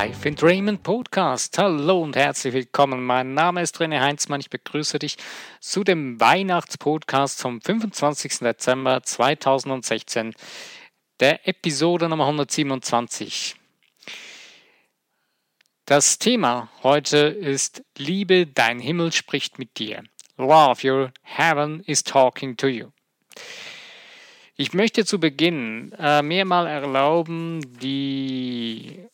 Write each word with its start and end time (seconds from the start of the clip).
Live 0.00 0.24
in 0.24 0.34
Raymond 0.38 0.82
Podcast. 0.82 1.58
Hallo 1.58 2.00
und 2.00 2.16
herzlich 2.16 2.54
willkommen. 2.54 3.04
Mein 3.04 3.34
Name 3.34 3.60
ist 3.60 3.76
René 3.82 4.00
Heinzmann. 4.00 4.40
Ich 4.40 4.48
begrüße 4.48 4.98
dich 4.98 5.18
zu 5.60 5.84
dem 5.84 6.18
Weihnachtspodcast 6.18 7.42
vom 7.42 7.60
25. 7.60 8.38
Dezember 8.38 9.02
2016, 9.02 10.32
der 11.20 11.46
Episode 11.46 12.08
Nummer 12.08 12.24
127. 12.24 13.56
Das 15.84 16.18
Thema 16.18 16.70
heute 16.82 17.18
ist 17.18 17.82
Liebe, 17.98 18.46
dein 18.46 18.80
Himmel 18.80 19.12
spricht 19.12 19.58
mit 19.58 19.78
dir. 19.78 20.02
Love, 20.38 20.90
your 20.90 21.12
heaven 21.20 21.80
is 21.80 22.02
talking 22.02 22.56
to 22.56 22.68
you. 22.68 22.86
Ich 24.56 24.72
möchte 24.72 25.04
zu 25.04 25.20
Beginn 25.20 25.92
äh, 25.98 26.22
mir 26.22 26.46
mal 26.46 26.66
erlauben, 26.66 27.60
die, 27.82 29.09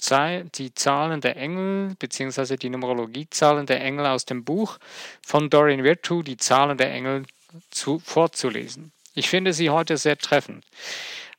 die 0.00 0.74
Zahlen 0.74 1.20
der 1.20 1.36
Engel 1.36 1.94
bzw. 1.98 2.56
die 2.56 2.70
Numerologiezahlen 2.70 3.66
der 3.66 3.82
Engel 3.82 4.06
aus 4.06 4.24
dem 4.24 4.44
Buch 4.44 4.78
von 5.24 5.50
Dorian 5.50 5.84
Virtue, 5.84 6.22
die 6.22 6.36
Zahlen 6.36 6.78
der 6.78 6.92
Engel, 6.92 7.24
zu, 7.70 7.98
vorzulesen. 7.98 8.92
Ich 9.14 9.28
finde 9.28 9.52
sie 9.52 9.70
heute 9.70 9.96
sehr 9.96 10.18
treffend. 10.18 10.64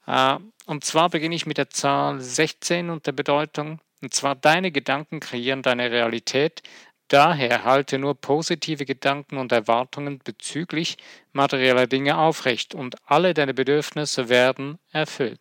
Äh, 0.08 0.38
und 0.66 0.84
zwar 0.84 1.10
beginne 1.10 1.36
ich 1.36 1.46
mit 1.46 1.58
der 1.58 1.70
Zahl 1.70 2.20
16 2.20 2.90
und 2.90 3.06
der 3.06 3.12
Bedeutung, 3.12 3.80
und 4.02 4.14
zwar 4.14 4.36
deine 4.36 4.72
Gedanken 4.72 5.20
kreieren 5.20 5.62
deine 5.62 5.92
Realität, 5.92 6.64
Daher 7.08 7.64
halte 7.64 8.00
nur 8.00 8.16
positive 8.16 8.86
Gedanken 8.86 9.38
und 9.38 9.54
Erwartungen 9.54 10.20
bezüglich 10.20 10.98
materieller 11.32 11.88
Dinge 11.88 12.18
aufrecht 12.18 12.76
und 12.76 12.96
alle 13.06 13.34
deine 13.34 13.54
Bedürfnisse 13.54 14.28
werden 14.28 14.78
erfüllt. 14.92 15.40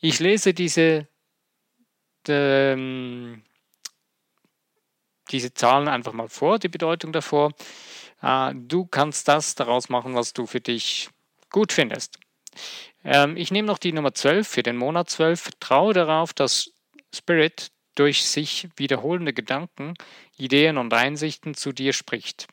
Ich 0.00 0.20
lese 0.20 0.54
diese, 0.54 1.08
ähm, 2.28 3.42
diese 5.30 5.52
Zahlen 5.54 5.88
einfach 5.88 6.12
mal 6.12 6.28
vor, 6.28 6.60
die 6.60 6.68
Bedeutung 6.68 7.12
davor. 7.12 7.52
Äh, 8.22 8.54
du 8.54 8.86
kannst 8.86 9.26
das 9.26 9.56
daraus 9.56 9.88
machen, 9.88 10.14
was 10.14 10.32
du 10.32 10.46
für 10.46 10.60
dich 10.60 11.10
gut 11.50 11.72
findest. 11.72 12.18
Ähm, 13.04 13.36
ich 13.36 13.50
nehme 13.50 13.66
noch 13.66 13.78
die 13.78 13.92
Nummer 13.92 14.14
12 14.14 14.46
für 14.46 14.62
den 14.62 14.76
Monat 14.76 15.10
12. 15.10 15.40
Vertraue 15.40 15.94
darauf, 15.94 16.32
dass 16.32 16.70
Spirit 17.12 17.72
durch 17.96 18.24
sich 18.24 18.68
wiederholende 18.76 19.32
Gedanken, 19.32 19.94
Ideen 20.36 20.78
und 20.78 20.94
Einsichten 20.94 21.54
zu 21.54 21.72
dir 21.72 21.92
spricht, 21.92 22.46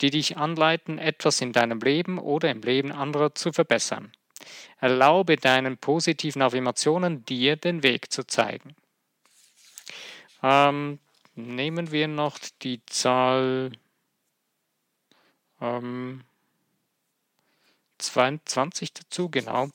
die 0.00 0.08
dich 0.08 0.38
anleiten, 0.38 0.98
etwas 0.98 1.42
in 1.42 1.52
deinem 1.52 1.80
Leben 1.80 2.18
oder 2.18 2.50
im 2.50 2.62
Leben 2.62 2.92
anderer 2.92 3.34
zu 3.34 3.52
verbessern. 3.52 4.12
Erlaube 4.80 5.36
deinen 5.36 5.76
positiven 5.76 6.42
Affirmationen 6.42 7.24
dir 7.24 7.56
den 7.56 7.82
Weg 7.82 8.12
zu 8.12 8.26
zeigen. 8.26 8.76
Ähm, 10.42 10.98
nehmen 11.34 11.90
wir 11.90 12.08
noch 12.08 12.38
die 12.62 12.84
Zahl 12.86 13.72
ähm, 15.60 16.24
22 17.98 18.92
dazu, 18.92 19.28
genau. 19.28 19.68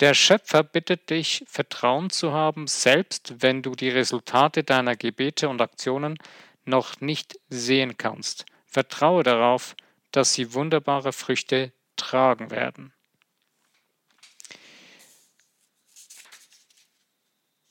Der 0.00 0.14
Schöpfer 0.14 0.62
bittet 0.62 1.08
dich, 1.10 1.44
Vertrauen 1.48 2.10
zu 2.10 2.32
haben, 2.32 2.66
selbst 2.66 3.36
wenn 3.38 3.62
du 3.62 3.74
die 3.74 3.88
Resultate 3.88 4.62
deiner 4.62 4.94
Gebete 4.94 5.48
und 5.48 5.62
Aktionen 5.62 6.18
noch 6.64 7.00
nicht 7.00 7.38
sehen 7.48 7.96
kannst. 7.96 8.44
Vertraue 8.66 9.22
darauf, 9.22 9.74
dass 10.10 10.34
sie 10.34 10.52
wunderbare 10.52 11.12
Früchte 11.12 11.72
tragen 11.96 12.50
werden. 12.50 12.92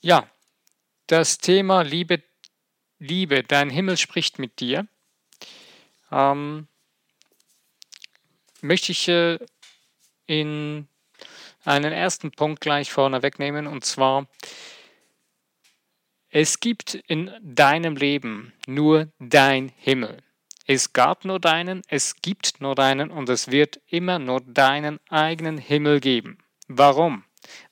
Ja, 0.06 0.30
das 1.08 1.38
Thema 1.38 1.82
Liebe, 1.82 2.22
Liebe, 3.00 3.42
dein 3.42 3.70
Himmel 3.70 3.96
spricht 3.96 4.38
mit 4.38 4.60
dir, 4.60 4.86
ähm, 6.12 6.68
möchte 8.60 8.92
ich 8.92 9.08
äh, 9.08 9.40
in 10.26 10.86
einen 11.64 11.92
ersten 11.92 12.30
Punkt 12.30 12.60
gleich 12.60 12.92
vorne 12.92 13.24
wegnehmen 13.24 13.66
und 13.66 13.84
zwar, 13.84 14.28
es 16.28 16.60
gibt 16.60 16.94
in 16.94 17.32
deinem 17.42 17.96
Leben 17.96 18.52
nur 18.68 19.10
dein 19.18 19.70
Himmel. 19.70 20.22
Es 20.66 20.92
gab 20.92 21.24
nur 21.24 21.40
deinen, 21.40 21.82
es 21.88 22.14
gibt 22.22 22.60
nur 22.60 22.76
deinen 22.76 23.10
und 23.10 23.28
es 23.28 23.50
wird 23.50 23.80
immer 23.88 24.20
nur 24.20 24.40
deinen 24.40 25.00
eigenen 25.08 25.58
Himmel 25.58 25.98
geben. 25.98 26.38
Warum? 26.68 27.24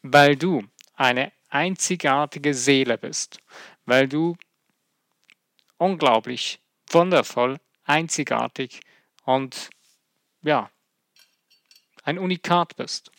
Weil 0.03 0.35
du 0.35 0.65
eine 0.95 1.31
einzigartige 1.55 2.55
Seele 2.55 2.99
bist, 2.99 3.39
weil 3.87 4.09
du 4.09 4.37
unglaublich, 5.79 6.61
wundervoll, 6.91 7.59
einzigartig 7.85 8.81
und 9.25 9.71
ja, 10.43 10.71
ein 12.03 12.19
Unikat 12.19 12.77
bist 12.77 13.11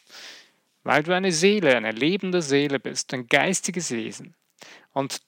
weil 0.86 1.02
du 1.02 1.14
eine 1.14 1.32
Seele, 1.32 1.76
eine 1.76 1.92
lebende 1.92 2.42
Seele 2.42 2.80
bist, 2.80 3.14
ein 3.14 3.28
geistiges 3.28 3.92
Wesen. 3.92 4.36
Und 4.94 5.20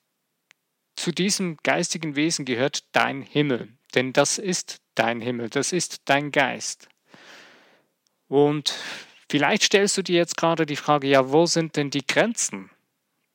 zu 0.96 1.12
diesem 1.12 1.58
geistigen 1.64 2.16
Wesen 2.16 2.46
gehört 2.46 2.84
dein 2.92 3.24
Himmel, 3.24 3.74
denn 3.96 4.14
das 4.14 4.38
ist 4.38 4.80
dein 4.94 5.20
Himmel, 5.20 5.50
das 5.50 5.74
ist 5.74 6.04
dein 6.06 6.32
Geist. 6.32 6.88
Und 8.28 8.76
vielleicht 9.30 9.64
stellst 9.64 9.98
du 9.98 10.04
dir 10.04 10.18
jetzt 10.18 10.38
gerade 10.38 10.68
die 10.68 10.76
Frage, 10.76 11.08
ja, 11.08 11.32
wo 11.32 11.48
sind 11.48 11.76
denn 11.76 11.90
die 11.90 12.06
Grenzen? 12.06 12.70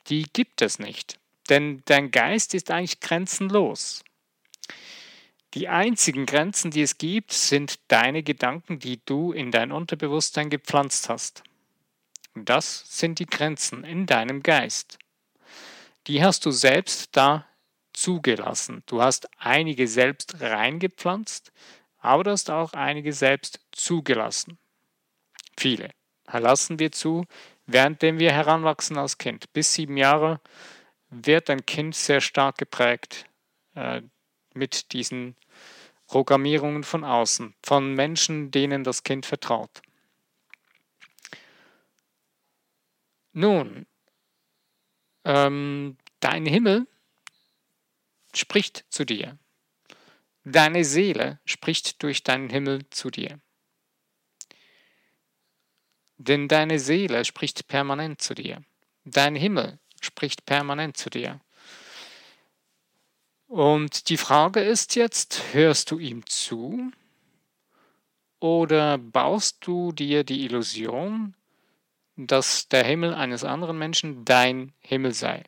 Die 0.09 0.25
gibt 0.33 0.63
es 0.63 0.79
nicht, 0.79 1.19
denn 1.49 1.83
dein 1.87 2.11
Geist 2.11 2.55
ist 2.55 2.71
eigentlich 2.71 3.01
grenzenlos. 3.01 4.05
Die 5.55 5.69
einzigen 5.69 6.25
Grenzen, 6.25 6.71
die 6.71 6.83
es 6.83 6.97
gibt, 6.97 7.33
sind 7.33 7.79
deine 7.89 8.23
Gedanken, 8.23 8.79
die 8.79 9.01
du 9.05 9.33
in 9.33 9.51
dein 9.51 9.71
Unterbewusstsein 9.71 10.49
gepflanzt 10.49 11.09
hast. 11.11 11.43
Das 12.35 12.85
sind 12.87 13.19
die 13.19 13.27
Grenzen 13.27 13.85
in 13.85 14.07
deinem 14.07 14.43
Geist. 14.43 14.99
Die 16.07 16.25
hast 16.25 16.47
du 16.47 16.51
selbst 16.51 17.11
da 17.13 17.47
zugelassen. 17.93 18.83
Du 18.87 19.03
hast 19.03 19.29
einige 19.39 19.87
selbst 19.87 20.41
reingepflanzt, 20.41 21.53
aber 21.99 22.25
du 22.25 22.31
hast 22.31 22.51
auch 22.51 22.73
einige 22.73 23.13
selbst 23.13 23.61
zugelassen. 23.71 24.59
Viele 25.59 25.91
lassen 26.33 26.79
wir 26.79 26.91
zu, 26.93 27.27
währenddem 27.67 28.19
wir 28.19 28.33
heranwachsen 28.33 28.99
als 28.99 29.19
Kind. 29.19 29.53
Bis 29.53 29.75
sieben 29.75 29.97
Jahre 29.97 30.41
wird 31.11 31.51
ein 31.51 31.65
Kind 31.67 31.95
sehr 31.95 32.21
stark 32.21 32.59
geprägt 32.59 33.27
äh, 33.75 34.03
mit 34.55 34.93
diesen 34.93 35.37
Programmierungen 36.07 36.85
von 36.85 37.05
außen, 37.05 37.55
von 37.63 37.95
Menschen, 37.95 38.51
denen 38.51 38.85
das 38.85 39.03
Kind 39.03 39.27
vertraut. 39.27 39.83
Nun, 43.33 43.87
ähm, 45.25 45.97
dein 46.21 46.45
Himmel 46.45 46.87
spricht 48.35 48.85
zu 48.91 49.05
dir. 49.05 49.39
Deine 50.45 50.85
Seele 50.85 51.41
spricht 51.45 52.03
durch 52.03 52.25
deinen 52.25 52.51
Himmel 52.51 52.89
zu 52.91 53.11
dir. 53.11 53.41
Denn 56.25 56.47
deine 56.47 56.79
Seele 56.79 57.25
spricht 57.25 57.67
permanent 57.67 58.23
zu 58.23 58.35
dir. 58.35 58.63
Dein 59.05 59.35
Himmel 59.35 59.81
spricht 60.01 60.47
permanent 60.47 60.97
zu 60.97 61.11
dir. 61.11 61.41
Und 63.49 64.09
die 64.09 64.17
Frage 64.17 64.61
ist 64.61 64.95
jetzt, 64.95 65.43
hörst 65.53 65.91
du 65.91 65.99
ihm 65.99 66.25
zu 66.27 66.93
oder 68.39 68.99
baust 68.99 69.67
du 69.67 69.91
dir 69.91 70.23
die 70.23 70.45
Illusion, 70.45 71.35
dass 72.17 72.69
der 72.69 72.85
Himmel 72.85 73.15
eines 73.15 73.43
anderen 73.43 73.77
Menschen 73.77 74.25
dein 74.25 74.73
Himmel 74.79 75.15
sei. 75.15 75.43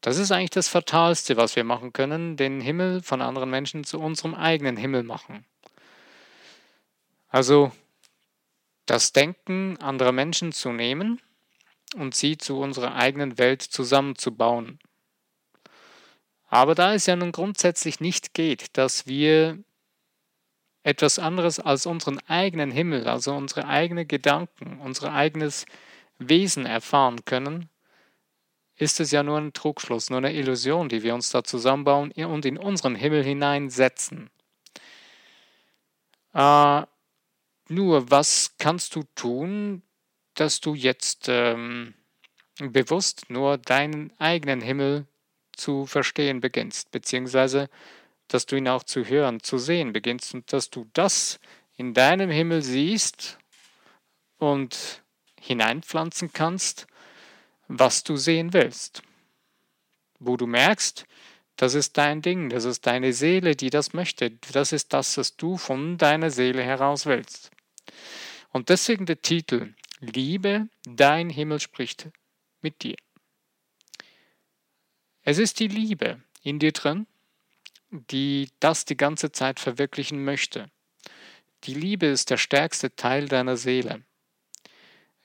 Das 0.00 0.18
ist 0.18 0.32
eigentlich 0.32 0.50
das 0.50 0.68
Fatalste, 0.68 1.36
was 1.36 1.54
wir 1.54 1.64
machen 1.64 1.92
können, 1.92 2.36
den 2.36 2.60
Himmel 2.60 3.02
von 3.02 3.22
anderen 3.22 3.50
Menschen 3.50 3.84
zu 3.84 4.00
unserem 4.00 4.34
eigenen 4.34 4.76
Himmel 4.76 5.04
machen. 5.04 5.44
Also 7.28 7.70
das 8.90 9.12
Denken 9.12 9.76
anderer 9.78 10.12
Menschen 10.12 10.52
zu 10.52 10.72
nehmen 10.72 11.20
und 11.94 12.14
sie 12.14 12.38
zu 12.38 12.58
unserer 12.58 12.94
eigenen 12.94 13.38
Welt 13.38 13.62
zusammenzubauen. 13.62 14.78
Aber 16.46 16.74
da 16.74 16.94
es 16.94 17.06
ja 17.06 17.14
nun 17.14 17.32
grundsätzlich 17.32 18.00
nicht 18.00 18.32
geht, 18.32 18.76
dass 18.78 19.06
wir 19.06 19.62
etwas 20.82 21.18
anderes 21.18 21.60
als 21.60 21.84
unseren 21.84 22.18
eigenen 22.28 22.70
Himmel, 22.70 23.06
also 23.06 23.34
unsere 23.34 23.66
eigenen 23.66 24.08
Gedanken, 24.08 24.80
unser 24.80 25.12
eigenes 25.12 25.66
Wesen 26.18 26.64
erfahren 26.64 27.24
können, 27.26 27.68
ist 28.76 29.00
es 29.00 29.10
ja 29.10 29.22
nur 29.22 29.38
ein 29.38 29.52
Trugschluss, 29.52 30.08
nur 30.08 30.18
eine 30.18 30.32
Illusion, 30.32 30.88
die 30.88 31.02
wir 31.02 31.14
uns 31.14 31.30
da 31.30 31.44
zusammenbauen 31.44 32.12
und 32.12 32.46
in 32.46 32.56
unseren 32.56 32.94
Himmel 32.94 33.22
hineinsetzen. 33.24 34.30
Äh, 36.32 36.82
nur, 37.70 38.10
was 38.10 38.54
kannst 38.58 38.94
du 38.94 39.04
tun, 39.14 39.82
dass 40.34 40.60
du 40.60 40.74
jetzt 40.74 41.26
ähm, 41.28 41.94
bewusst 42.58 43.30
nur 43.30 43.58
deinen 43.58 44.12
eigenen 44.18 44.60
Himmel 44.60 45.06
zu 45.52 45.86
verstehen 45.86 46.40
beginnst, 46.40 46.90
beziehungsweise 46.90 47.68
dass 48.28 48.46
du 48.46 48.56
ihn 48.56 48.68
auch 48.68 48.84
zu 48.84 49.04
hören, 49.04 49.42
zu 49.42 49.58
sehen 49.58 49.92
beginnst 49.92 50.34
und 50.34 50.52
dass 50.52 50.70
du 50.70 50.88
das 50.92 51.40
in 51.76 51.94
deinem 51.94 52.30
Himmel 52.30 52.62
siehst 52.62 53.38
und 54.38 55.02
hineinpflanzen 55.40 56.32
kannst, 56.32 56.86
was 57.68 58.02
du 58.04 58.16
sehen 58.16 58.52
willst. 58.52 59.02
Wo 60.18 60.36
du 60.36 60.46
merkst, 60.46 61.06
das 61.56 61.74
ist 61.74 61.96
dein 61.96 62.22
Ding, 62.22 62.50
das 62.50 62.64
ist 62.64 62.86
deine 62.86 63.12
Seele, 63.12 63.56
die 63.56 63.70
das 63.70 63.92
möchte, 63.92 64.30
das 64.52 64.72
ist 64.72 64.92
das, 64.92 65.16
was 65.16 65.36
du 65.36 65.56
von 65.56 65.98
deiner 65.98 66.30
Seele 66.30 66.62
heraus 66.62 67.06
willst. 67.06 67.50
Und 68.50 68.68
deswegen 68.68 69.06
der 69.06 69.20
Titel, 69.20 69.74
Liebe, 70.00 70.68
dein 70.84 71.30
Himmel 71.30 71.60
spricht 71.60 72.08
mit 72.60 72.82
dir. 72.82 72.96
Es 75.22 75.38
ist 75.38 75.60
die 75.60 75.68
Liebe 75.68 76.22
in 76.42 76.58
dir 76.58 76.72
drin, 76.72 77.06
die 77.90 78.50
das 78.60 78.84
die 78.84 78.96
ganze 78.96 79.32
Zeit 79.32 79.60
verwirklichen 79.60 80.24
möchte. 80.24 80.70
Die 81.64 81.74
Liebe 81.74 82.06
ist 82.06 82.30
der 82.30 82.36
stärkste 82.36 82.94
Teil 82.94 83.28
deiner 83.28 83.56
Seele, 83.56 84.04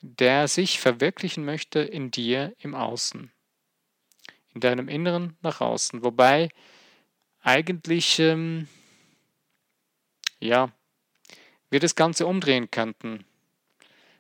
der 0.02 0.48
sich 0.48 0.80
verwirklichen 0.80 1.46
möchte 1.46 1.80
in 1.80 2.12
dir 2.12 2.54
im 2.60 2.76
Außen, 2.76 3.32
in 4.54 4.62
deinem 4.62 4.90
Inneren 4.90 5.38
nach 5.42 5.62
außen. 5.62 6.04
Wobei 6.04 6.50
eigentlich, 7.42 8.20
ähm, 8.20 8.68
ja, 10.40 10.74
wir 11.74 11.80
das 11.80 11.96
Ganze 11.96 12.26
umdrehen 12.26 12.72
könnten. 12.72 13.26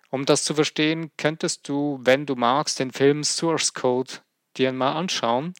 Um 0.09 0.25
das 0.25 0.43
zu 0.43 0.55
verstehen, 0.55 1.11
könntest 1.17 1.69
du, 1.69 1.99
wenn 2.01 2.25
du 2.25 2.35
magst, 2.35 2.79
den 2.79 2.91
Film 2.91 3.23
Source 3.23 3.73
Code 3.73 4.11
dir 4.57 4.73
mal 4.73 4.93
anschauen. 4.93 5.53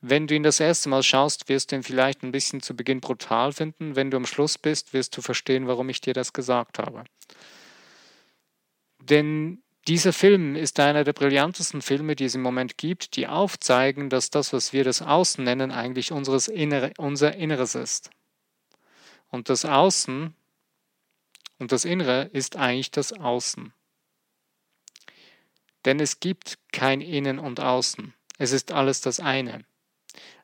Wenn 0.00 0.26
du 0.28 0.36
ihn 0.36 0.44
das 0.44 0.60
erste 0.60 0.88
Mal 0.88 1.02
schaust, 1.02 1.48
wirst 1.48 1.72
du 1.72 1.76
ihn 1.76 1.82
vielleicht 1.82 2.22
ein 2.22 2.32
bisschen 2.32 2.60
zu 2.60 2.74
Beginn 2.74 3.00
brutal 3.00 3.52
finden. 3.52 3.96
Wenn 3.96 4.10
du 4.10 4.16
am 4.16 4.26
Schluss 4.26 4.58
bist, 4.58 4.92
wirst 4.94 5.16
du 5.16 5.22
verstehen, 5.22 5.66
warum 5.66 5.88
ich 5.88 6.00
dir 6.00 6.14
das 6.14 6.32
gesagt 6.32 6.78
habe. 6.78 7.04
Denn 9.00 9.62
dieser 9.88 10.12
Film 10.12 10.54
ist 10.54 10.78
einer 10.78 11.02
der 11.02 11.14
brillantesten 11.14 11.82
Filme, 11.82 12.14
die 12.14 12.26
es 12.26 12.34
im 12.34 12.42
Moment 12.42 12.78
gibt, 12.78 13.16
die 13.16 13.26
aufzeigen, 13.26 14.08
dass 14.08 14.30
das, 14.30 14.52
was 14.52 14.72
wir 14.72 14.84
das 14.84 15.02
Außen 15.02 15.42
nennen, 15.42 15.72
eigentlich 15.72 16.12
unseres 16.12 16.46
Innere, 16.46 16.92
unser 16.96 17.34
Inneres 17.34 17.74
ist. 17.74 18.10
Und 19.30 19.48
das 19.48 19.64
Außen 19.64 20.34
und 21.58 21.72
das 21.72 21.84
Innere 21.84 22.30
ist 22.32 22.56
eigentlich 22.56 22.90
das 22.90 23.12
Außen. 23.12 23.72
Denn 25.84 26.00
es 26.00 26.20
gibt 26.20 26.58
kein 26.72 27.00
Innen 27.00 27.38
und 27.38 27.60
Außen. 27.60 28.14
Es 28.38 28.52
ist 28.52 28.72
alles 28.72 29.00
das 29.00 29.20
eine. 29.20 29.64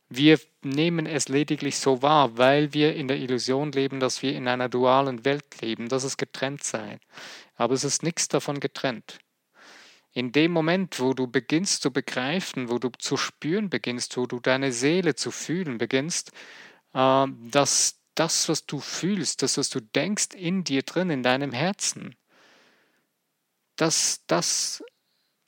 Wir 0.08 0.38
nehmen 0.62 1.06
es 1.06 1.28
lediglich 1.28 1.78
so 1.78 2.02
wahr, 2.02 2.37
weil 2.37 2.72
wir 2.72 2.94
in 2.94 3.08
der 3.08 3.19
Illusion 3.19 3.72
leben, 3.72 4.00
dass 4.00 4.22
wir 4.22 4.34
in 4.34 4.49
einer 4.49 4.69
dualen 4.69 5.25
Welt 5.25 5.61
leben, 5.61 5.88
dass 5.88 6.05
es 6.05 6.16
getrennt 6.16 6.62
sei. 6.62 6.99
Aber 7.56 7.75
es 7.75 7.84
ist 7.84 8.02
nichts 8.02 8.28
davon 8.28 8.61
getrennt. 8.61 9.19
In 10.12 10.31
dem 10.31 10.52
Moment, 10.52 11.00
wo 11.00 11.12
du 11.14 11.26
beginnst 11.26 11.82
zu 11.82 11.93
begreifen, 11.93 12.69
wo 12.69 12.78
du 12.78 12.90
zu 12.99 13.16
spüren 13.16 13.70
beginnst, 13.70 14.16
wo 14.16 14.26
du 14.26 14.38
deine 14.38 14.72
Seele 14.72 15.16
zu 15.16 15.31
fühlen 15.32 15.78
beginnst, 15.78 16.31
äh, 16.93 17.26
dass 17.50 18.00
das, 18.14 18.49
was 18.49 18.66
du 18.66 18.81
fühlst, 18.81 19.43
das, 19.43 19.58
was 19.58 19.70
du 19.70 19.81
denkst 19.81 20.28
in 20.34 20.64
dir 20.64 20.82
drin, 20.82 21.11
in 21.11 21.22
deinem 21.22 21.52
Herzen, 21.52 22.14
dass 23.76 24.22
das 24.26 24.82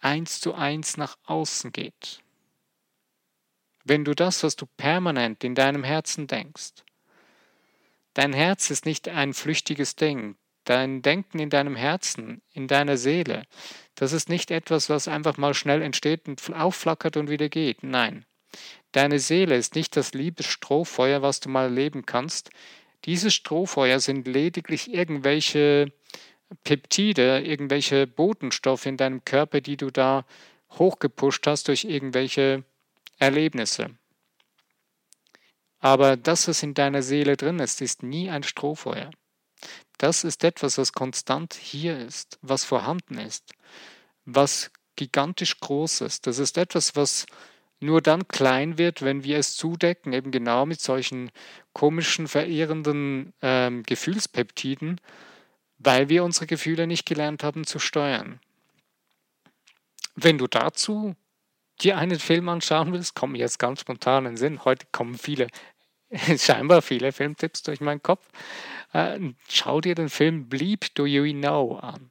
eins 0.00 0.40
zu 0.40 0.54
eins 0.54 0.96
nach 0.96 1.16
außen 1.24 1.72
geht. 1.72 2.20
Wenn 3.84 4.04
du 4.04 4.14
das, 4.14 4.42
was 4.42 4.56
du 4.56 4.66
permanent 4.66 5.44
in 5.44 5.54
deinem 5.54 5.84
Herzen 5.84 6.26
denkst, 6.26 6.72
dein 8.14 8.32
Herz 8.32 8.70
ist 8.70 8.84
nicht 8.84 9.08
ein 9.08 9.32
flüchtiges 9.32 9.94
Ding, 9.94 10.36
dein 10.64 11.02
Denken 11.02 11.38
in 11.38 11.50
deinem 11.50 11.76
Herzen, 11.76 12.42
in 12.52 12.66
deiner 12.66 12.96
Seele, 12.96 13.44
das 13.94 14.12
ist 14.12 14.28
nicht 14.28 14.50
etwas, 14.50 14.90
was 14.90 15.06
einfach 15.06 15.36
mal 15.36 15.54
schnell 15.54 15.82
entsteht 15.82 16.26
und 16.26 16.42
aufflackert 16.52 17.16
und 17.16 17.30
wieder 17.30 17.48
geht. 17.48 17.84
Nein, 17.84 18.26
deine 18.96 19.18
Seele 19.18 19.56
ist 19.56 19.74
nicht 19.74 19.94
das 19.94 20.14
Liebesstrohfeuer, 20.14 21.20
was 21.20 21.40
du 21.40 21.50
mal 21.50 21.64
erleben 21.64 22.06
kannst. 22.06 22.48
Diese 23.04 23.30
Strohfeuer 23.30 24.00
sind 24.00 24.26
lediglich 24.26 24.92
irgendwelche 24.92 25.92
Peptide, 26.64 27.42
irgendwelche 27.44 28.06
Botenstoffe 28.06 28.86
in 28.86 28.96
deinem 28.96 29.22
Körper, 29.24 29.60
die 29.60 29.76
du 29.76 29.90
da 29.90 30.24
hochgepusht 30.72 31.46
hast 31.46 31.68
durch 31.68 31.84
irgendwelche 31.84 32.64
Erlebnisse. 33.18 33.90
Aber 35.78 36.16
das, 36.16 36.48
was 36.48 36.62
in 36.62 36.72
deiner 36.72 37.02
Seele 37.02 37.36
drin 37.36 37.58
ist, 37.58 37.82
ist 37.82 38.02
nie 38.02 38.30
ein 38.30 38.44
Strohfeuer. 38.44 39.10
Das 39.98 40.24
ist 40.24 40.42
etwas, 40.42 40.78
was 40.78 40.94
konstant 40.94 41.52
hier 41.54 41.98
ist, 41.98 42.38
was 42.40 42.64
vorhanden 42.64 43.18
ist, 43.18 43.52
was 44.24 44.70
gigantisch 44.96 45.60
groß 45.60 46.00
ist. 46.00 46.26
Das 46.26 46.38
ist 46.38 46.56
etwas, 46.56 46.96
was 46.96 47.26
nur 47.86 48.02
dann 48.02 48.28
klein 48.28 48.78
wird, 48.78 49.02
wenn 49.02 49.24
wir 49.24 49.38
es 49.38 49.56
zudecken, 49.56 50.12
eben 50.12 50.30
genau 50.30 50.66
mit 50.66 50.80
solchen 50.80 51.30
komischen, 51.72 52.28
verehrenden 52.28 53.32
ähm, 53.42 53.82
Gefühlspeptiden, 53.84 55.00
weil 55.78 56.08
wir 56.08 56.24
unsere 56.24 56.46
Gefühle 56.46 56.86
nicht 56.86 57.06
gelernt 57.06 57.42
haben 57.42 57.64
zu 57.64 57.78
steuern. 57.78 58.40
Wenn 60.14 60.38
du 60.38 60.46
dazu 60.46 61.14
dir 61.80 61.98
einen 61.98 62.18
Film 62.18 62.48
anschauen 62.48 62.92
willst, 62.92 63.14
kommen 63.14 63.34
jetzt 63.34 63.58
ganz 63.58 63.80
spontan 63.80 64.24
in 64.24 64.32
den 64.32 64.36
Sinn. 64.36 64.64
Heute 64.64 64.86
kommen 64.92 65.16
viele, 65.16 65.48
scheinbar 66.36 66.82
viele 66.82 67.12
Filmtipps 67.12 67.62
durch 67.62 67.80
meinen 67.80 68.02
Kopf. 68.02 68.26
Äh, 68.92 69.18
schau 69.48 69.80
dir 69.80 69.94
den 69.94 70.08
Film 70.08 70.48
Bleep 70.48 70.94
Do 70.94 71.04
You 71.04 71.32
Know 71.32 71.76
an. 71.76 72.10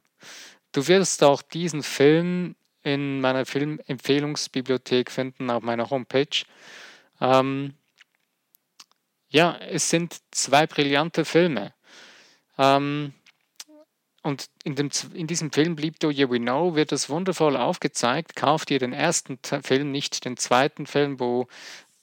Du 0.72 0.86
wirst 0.88 1.24
auch 1.24 1.42
diesen 1.42 1.82
Film 1.82 2.54
in 2.86 3.20
meiner 3.20 3.44
Filmempfehlungsbibliothek 3.44 5.10
finden, 5.10 5.50
auf 5.50 5.62
meiner 5.64 5.90
Homepage. 5.90 6.44
Ähm, 7.20 7.74
ja, 9.28 9.56
es 9.56 9.90
sind 9.90 10.20
zwei 10.30 10.68
brillante 10.68 11.24
Filme. 11.24 11.74
Ähm, 12.56 13.12
und 14.22 14.46
in, 14.62 14.76
dem, 14.76 14.90
in 15.14 15.26
diesem 15.26 15.50
Film 15.50 15.74
Bleep 15.74 15.98
Do 15.98 16.10
You 16.10 16.30
We 16.30 16.38
Know 16.38 16.76
wird 16.76 16.92
es 16.92 17.10
wundervoll 17.10 17.56
aufgezeigt. 17.56 18.36
Kauf 18.36 18.64
dir 18.64 18.78
den 18.78 18.92
ersten 18.92 19.40
Film, 19.62 19.90
nicht 19.90 20.24
den 20.24 20.36
zweiten 20.36 20.86
Film, 20.86 21.18
wo 21.18 21.48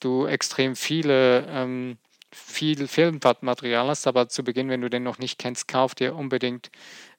du 0.01 0.25
extrem 0.25 0.75
viele 0.75 1.45
ähm, 1.47 1.97
viel 2.31 2.89
Filmmaterial 2.89 3.87
hast, 3.87 4.05
aber 4.05 4.27
zu 4.27 4.43
Beginn, 4.43 4.67
wenn 4.67 4.81
du 4.81 4.89
den 4.89 5.03
noch 5.03 5.17
nicht 5.17 5.39
kennst, 5.39 5.69
kauf 5.69 5.95
dir 5.95 6.15
unbedingt 6.15 6.71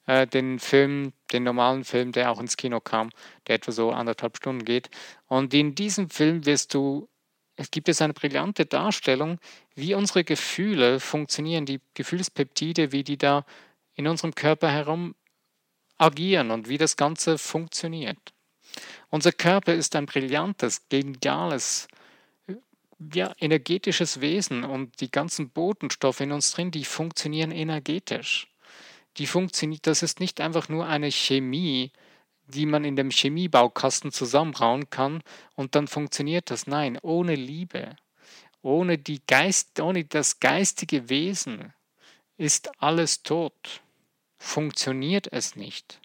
äh, 0.05 0.27
den 0.27 0.59
Film, 0.59 1.13
den 1.31 1.43
normalen 1.43 1.83
Film, 1.83 2.11
der 2.11 2.31
auch 2.31 2.39
ins 2.39 2.57
Kino 2.57 2.79
kam, 2.79 3.09
der 3.47 3.55
etwa 3.55 3.71
so 3.71 3.91
anderthalb 3.91 4.37
Stunden 4.37 4.65
geht. 4.65 4.89
Und 5.27 5.53
in 5.53 5.75
diesem 5.75 6.09
Film 6.09 6.45
wirst 6.45 6.73
du, 6.73 7.09
es 7.55 7.71
gibt 7.71 7.89
es 7.89 8.01
eine 8.01 8.13
brillante 8.13 8.65
Darstellung, 8.65 9.39
wie 9.75 9.93
unsere 9.93 10.23
Gefühle 10.23 10.99
funktionieren, 10.99 11.65
die 11.65 11.79
Gefühlspeptide, 11.93 12.91
wie 12.91 13.03
die 13.03 13.17
da 13.17 13.45
in 13.95 14.07
unserem 14.07 14.35
Körper 14.35 14.69
herum 14.69 15.15
agieren 15.97 16.51
und 16.51 16.67
wie 16.67 16.77
das 16.77 16.97
Ganze 16.97 17.37
funktioniert. 17.37 18.17
Unser 19.09 19.31
Körper 19.31 19.73
ist 19.73 19.95
ein 19.95 20.05
brillantes, 20.05 20.81
geniales, 20.89 21.87
ja, 23.13 23.33
energetisches 23.39 24.21
Wesen 24.21 24.63
und 24.63 24.99
die 24.99 25.11
ganzen 25.11 25.49
Botenstoffe 25.49 26.19
in 26.21 26.31
uns 26.31 26.51
drin, 26.51 26.71
die 26.71 26.85
funktionieren 26.85 27.51
energetisch. 27.51 28.47
Die 29.17 29.27
funktioniert, 29.27 29.87
das 29.87 30.03
ist 30.03 30.19
nicht 30.19 30.41
einfach 30.41 30.69
nur 30.69 30.85
eine 30.87 31.11
Chemie, 31.11 31.91
die 32.47 32.65
man 32.65 32.83
in 32.83 32.95
dem 32.95 33.09
Chemiebaukasten 33.09 34.11
zusammenbrauen 34.11 34.89
kann 34.89 35.23
und 35.55 35.75
dann 35.75 35.87
funktioniert 35.87 36.51
das. 36.51 36.67
Nein, 36.67 36.99
ohne 37.01 37.35
Liebe, 37.35 37.95
ohne, 38.61 38.97
die 38.97 39.21
Geist, 39.25 39.79
ohne 39.79 40.05
das 40.05 40.39
geistige 40.39 41.09
Wesen 41.09 41.73
ist 42.37 42.69
alles 42.81 43.23
tot 43.23 43.81
funktioniert 44.45 45.31
es 45.31 45.55
nicht. 45.55 45.99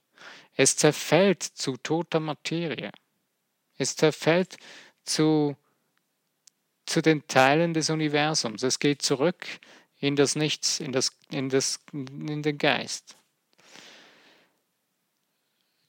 Es 0.57 0.76
zerfällt 0.76 1.43
zu 1.43 1.76
toter 1.76 2.21
Materie. 2.21 2.90
Es 3.76 3.97
zerfällt 3.97 4.57
zu, 5.05 5.57
zu 6.87 7.02
den 7.02 7.26
Teilen 7.29 7.75
des 7.75 7.90
Universums. 7.90 8.62
Es 8.62 8.79
geht 8.79 9.02
zurück 9.02 9.47
in 10.00 10.16
das 10.16 10.35
Nichts, 10.35 10.80
in, 10.80 10.92
das, 10.92 11.12
in, 11.30 11.49
das, 11.50 11.80
in 11.92 12.42
den 12.42 12.59
Geist. 12.59 13.16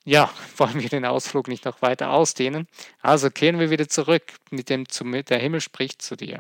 Ja, 0.04 0.34
wollen 0.58 0.80
wir 0.80 0.90
den 0.90 1.06
Ausflug 1.06 1.48
nicht 1.48 1.66
noch 1.66 1.82
weiter 1.82 2.12
ausdehnen? 2.12 2.68
Also 3.02 3.30
kehren 3.30 3.60
wir 3.60 3.70
wieder 3.70 3.88
zurück 3.88 4.34
mit 4.50 4.70
dem, 4.70 4.86
der 4.86 5.40
Himmel 5.40 5.62
spricht 5.62 6.02
zu 6.02 6.16
dir. 6.16 6.40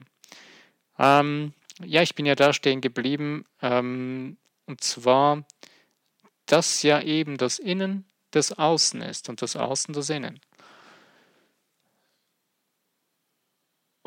Ähm, 1.00 1.54
ja, 1.84 2.02
ich 2.02 2.16
bin 2.16 2.26
ja 2.26 2.36
da 2.36 2.54
stehen 2.54 2.82
geblieben. 2.82 3.46
Ähm, 3.62 4.38
und 4.66 4.84
zwar 4.84 5.44
das 6.46 6.84
ja 6.84 7.02
eben 7.02 7.38
das 7.38 7.60
Innen 7.60 8.06
des 8.34 8.58
Außen 8.58 9.02
ist 9.02 9.30
und 9.30 9.42
das 9.42 9.56
Außen 9.56 9.94
das 9.94 10.10
Innen. 10.10 10.40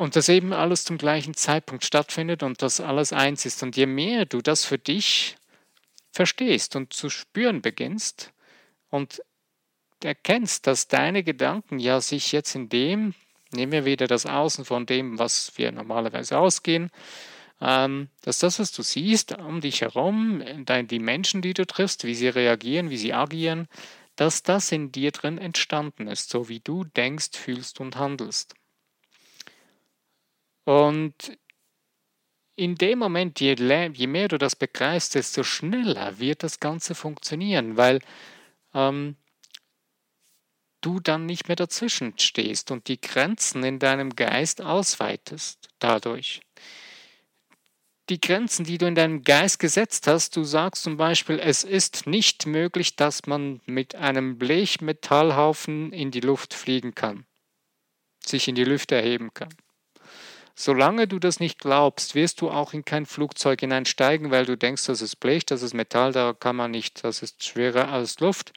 Und 0.04 0.16
das 0.16 0.28
eben 0.28 0.52
alles 0.52 0.84
zum 0.84 0.98
gleichen 0.98 1.32
Zeitpunkt 1.32 1.82
stattfindet 1.82 2.42
und 2.42 2.60
das 2.60 2.78
alles 2.78 3.14
eins 3.14 3.46
ist. 3.46 3.62
Und 3.62 3.74
je 3.74 3.86
mehr 3.86 4.26
du 4.26 4.42
das 4.42 4.66
für 4.66 4.76
dich 4.76 5.36
verstehst 6.12 6.76
und 6.76 6.92
zu 6.92 7.08
spüren 7.08 7.62
beginnst 7.62 8.30
und 8.90 9.22
erkennst, 10.02 10.66
dass 10.66 10.88
deine 10.88 11.24
Gedanken 11.24 11.78
ja 11.78 12.02
sich 12.02 12.32
jetzt 12.32 12.54
in 12.54 12.68
dem, 12.68 13.14
nehmen 13.50 13.72
wir 13.72 13.86
wieder 13.86 14.06
das 14.06 14.26
Außen 14.26 14.66
von 14.66 14.84
dem, 14.84 15.18
was 15.18 15.52
wir 15.56 15.72
normalerweise 15.72 16.36
ausgehen, 16.36 16.90
ähm, 17.62 18.08
dass 18.20 18.40
das, 18.40 18.58
was 18.58 18.72
du 18.72 18.82
siehst 18.82 19.38
um 19.38 19.62
dich 19.62 19.80
herum, 19.80 20.42
die 20.66 20.98
Menschen, 20.98 21.40
die 21.40 21.54
du 21.54 21.66
triffst, 21.66 22.04
wie 22.04 22.14
sie 22.14 22.28
reagieren, 22.28 22.90
wie 22.90 22.98
sie 22.98 23.14
agieren, 23.14 23.68
dass 24.16 24.42
das 24.42 24.70
in 24.70 24.92
dir 24.92 25.12
drin 25.12 25.38
entstanden 25.38 26.08
ist, 26.08 26.28
so 26.28 26.50
wie 26.50 26.60
du 26.60 26.84
denkst, 26.84 27.38
fühlst 27.38 27.80
und 27.80 27.96
handelst. 27.96 28.54
Und 30.64 31.38
in 32.56 32.76
dem 32.76 32.98
Moment, 32.98 33.40
je, 33.40 33.54
je 33.54 34.06
mehr 34.06 34.28
du 34.28 34.38
das 34.38 34.56
begreifst, 34.56 35.14
desto 35.14 35.42
schneller 35.42 36.18
wird 36.18 36.42
das 36.42 36.60
Ganze 36.60 36.94
funktionieren, 36.94 37.76
weil 37.76 38.00
ähm, 38.74 39.16
du 40.80 41.00
dann 41.00 41.26
nicht 41.26 41.48
mehr 41.48 41.56
dazwischen 41.56 42.18
stehst 42.18 42.70
und 42.70 42.88
die 42.88 43.00
Grenzen 43.00 43.64
in 43.64 43.78
deinem 43.78 44.14
Geist 44.14 44.62
ausweitest 44.62 45.68
dadurch. 45.78 46.42
Die 48.10 48.20
Grenzen, 48.20 48.64
die 48.66 48.76
du 48.76 48.86
in 48.86 48.94
deinem 48.94 49.22
Geist 49.22 49.58
gesetzt 49.58 50.06
hast, 50.06 50.36
du 50.36 50.44
sagst 50.44 50.82
zum 50.82 50.98
Beispiel, 50.98 51.38
es 51.38 51.64
ist 51.64 52.06
nicht 52.06 52.44
möglich, 52.44 52.96
dass 52.96 53.26
man 53.26 53.62
mit 53.64 53.94
einem 53.94 54.36
Blechmetallhaufen 54.36 55.90
in 55.90 56.10
die 56.10 56.20
Luft 56.20 56.52
fliegen 56.52 56.94
kann, 56.94 57.24
sich 58.24 58.46
in 58.46 58.54
die 58.54 58.64
Lüfte 58.64 58.94
erheben 58.94 59.32
kann. 59.32 59.54
Solange 60.54 61.08
du 61.08 61.18
das 61.18 61.40
nicht 61.40 61.58
glaubst, 61.58 62.14
wirst 62.14 62.40
du 62.40 62.50
auch 62.50 62.74
in 62.74 62.84
kein 62.84 63.06
Flugzeug 63.06 63.60
hineinsteigen, 63.60 64.30
weil 64.30 64.46
du 64.46 64.56
denkst, 64.56 64.86
das 64.86 65.02
ist 65.02 65.16
Blech, 65.16 65.44
das 65.46 65.62
ist 65.62 65.74
Metall, 65.74 66.12
da 66.12 66.32
kann 66.32 66.54
man 66.54 66.70
nicht, 66.70 67.02
das 67.02 67.22
ist 67.22 67.44
schwerer 67.44 67.88
als 67.88 68.20
Luft, 68.20 68.52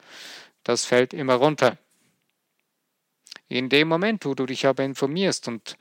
das 0.62 0.84
fällt 0.84 1.12
immer 1.12 1.34
runter. 1.34 1.76
In 3.48 3.68
dem 3.68 3.88
Moment, 3.88 4.24
wo 4.24 4.34
du 4.34 4.46
dich 4.46 4.66
aber 4.66 4.84
informierst 4.84 5.48
und 5.48 5.76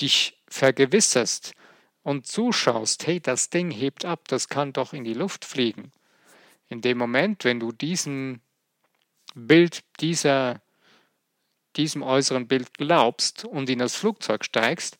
dich 0.00 0.42
vergewisserst 0.48 1.52
und 2.02 2.26
zuschaust, 2.26 3.06
hey, 3.06 3.20
das 3.20 3.50
Ding 3.50 3.70
hebt 3.70 4.04
ab, 4.04 4.26
das 4.26 4.48
kann 4.48 4.72
doch 4.72 4.92
in 4.92 5.04
die 5.04 5.14
Luft 5.14 5.44
fliegen. 5.44 5.92
In 6.68 6.80
dem 6.80 6.98
Moment, 6.98 7.44
wenn 7.44 7.60
du 7.60 7.72
diesem 7.72 8.40
Bild, 9.34 9.84
dieser, 10.00 10.62
diesem 11.76 12.02
äußeren 12.02 12.48
Bild 12.48 12.74
glaubst 12.74 13.44
und 13.44 13.70
in 13.70 13.78
das 13.78 13.94
Flugzeug 13.94 14.44
steigst, 14.44 14.96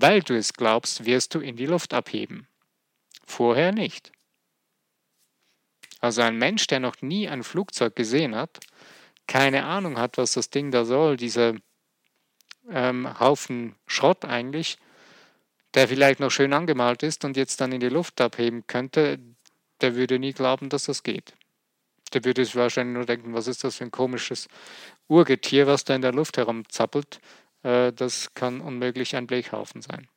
weil 0.00 0.22
du 0.22 0.36
es 0.36 0.54
glaubst, 0.54 1.04
wirst 1.04 1.34
du 1.34 1.40
in 1.40 1.56
die 1.56 1.66
Luft 1.66 1.92
abheben. 1.92 2.46
Vorher 3.26 3.72
nicht. 3.72 4.12
Also 6.00 6.22
ein 6.22 6.38
Mensch, 6.38 6.66
der 6.66 6.80
noch 6.80 7.02
nie 7.02 7.28
ein 7.28 7.42
Flugzeug 7.42 7.94
gesehen 7.94 8.34
hat, 8.34 8.60
keine 9.26 9.64
Ahnung 9.64 9.98
hat, 9.98 10.16
was 10.16 10.32
das 10.32 10.50
Ding 10.50 10.70
da 10.70 10.84
soll, 10.84 11.16
dieser 11.16 11.54
ähm, 12.68 13.20
Haufen 13.20 13.76
Schrott 13.86 14.24
eigentlich, 14.24 14.78
der 15.74 15.86
vielleicht 15.86 16.18
noch 16.18 16.30
schön 16.30 16.52
angemalt 16.52 17.02
ist 17.02 17.24
und 17.24 17.36
jetzt 17.36 17.60
dann 17.60 17.72
in 17.72 17.80
die 17.80 17.88
Luft 17.88 18.20
abheben 18.20 18.66
könnte, 18.66 19.18
der 19.82 19.94
würde 19.94 20.18
nie 20.18 20.32
glauben, 20.32 20.68
dass 20.68 20.84
das 20.84 21.02
geht. 21.02 21.34
Der 22.12 22.24
würde 22.24 22.42
wahrscheinlich 22.54 22.94
nur 22.94 23.06
denken, 23.06 23.34
was 23.34 23.46
ist 23.46 23.62
das 23.62 23.76
für 23.76 23.84
ein 23.84 23.92
komisches 23.92 24.48
Urgetier, 25.06 25.66
was 25.66 25.84
da 25.84 25.94
in 25.94 26.02
der 26.02 26.12
Luft 26.12 26.38
herumzappelt 26.38 27.20
das 27.62 28.32
kann 28.34 28.60
unmöglich 28.60 29.16
ein 29.16 29.26
Blechhaufen 29.26 29.82
sein. 29.82 30.08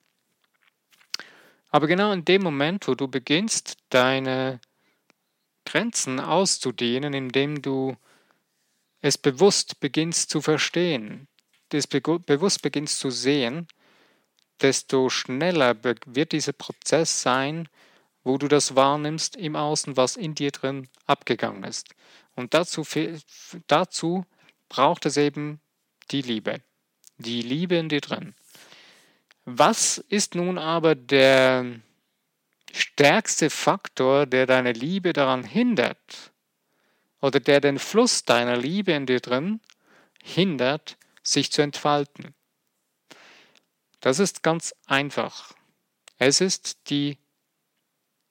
Aber 1.70 1.88
genau 1.88 2.12
in 2.12 2.24
dem 2.24 2.44
Moment, 2.44 2.88
wo 2.88 2.96
du 2.96 3.08
beginnst, 3.08 3.78
deine 3.90 4.62
Grenzen 5.66 6.20
auszudehnen, 6.20 7.14
indem 7.14 7.62
du 7.62 7.98
es 9.02 9.18
bewusst 9.18 9.80
beginnst 9.80 10.30
zu 10.30 10.42
verstehen, 10.42 11.28
es 11.72 11.88
bewusst 11.88 12.62
beginnst 12.62 13.00
zu 13.00 13.10
sehen, 13.10 13.68
desto 14.62 15.10
schneller 15.10 15.76
wird 15.84 16.32
dieser 16.32 16.54
Prozess 16.54 17.22
sein, 17.22 17.68
wo 18.24 18.38
du 18.38 18.48
das 18.48 18.76
wahrnimmst 18.76 19.36
im 19.36 19.56
Außen, 19.56 19.98
was 19.98 20.16
in 20.16 20.36
dir 20.36 20.52
drin 20.52 20.88
abgegangen 21.08 21.64
ist. 21.64 21.90
Und 22.36 22.54
dazu, 22.54 22.86
dazu 23.68 24.26
braucht 24.70 25.06
es 25.08 25.18
eben 25.18 25.60
die 26.12 26.22
Liebe 26.22 26.62
die 27.24 27.42
Liebe 27.42 27.76
in 27.76 27.90
dir 27.90 28.02
drin. 28.02 28.36
Was 29.46 29.98
ist 29.98 30.36
nun 30.36 30.58
aber 30.58 30.94
der 30.96 31.80
stärkste 32.72 33.50
Faktor, 33.50 34.26
der 34.26 34.46
deine 34.46 34.72
Liebe 34.72 35.12
daran 35.12 35.44
hindert 35.44 36.32
oder 37.20 37.40
der 37.40 37.60
den 37.60 37.80
Fluss 37.80 38.24
deiner 38.24 38.56
Liebe 38.56 38.94
in 38.94 39.06
dir 39.06 39.20
drin 39.20 39.60
hindert, 40.22 40.98
sich 41.24 41.52
zu 41.52 41.62
entfalten? 41.62 42.36
Das 44.00 44.20
ist 44.20 44.44
ganz 44.44 44.76
einfach. 44.86 45.54
Es 46.18 46.42
ist 46.42 46.90
die, 46.90 47.18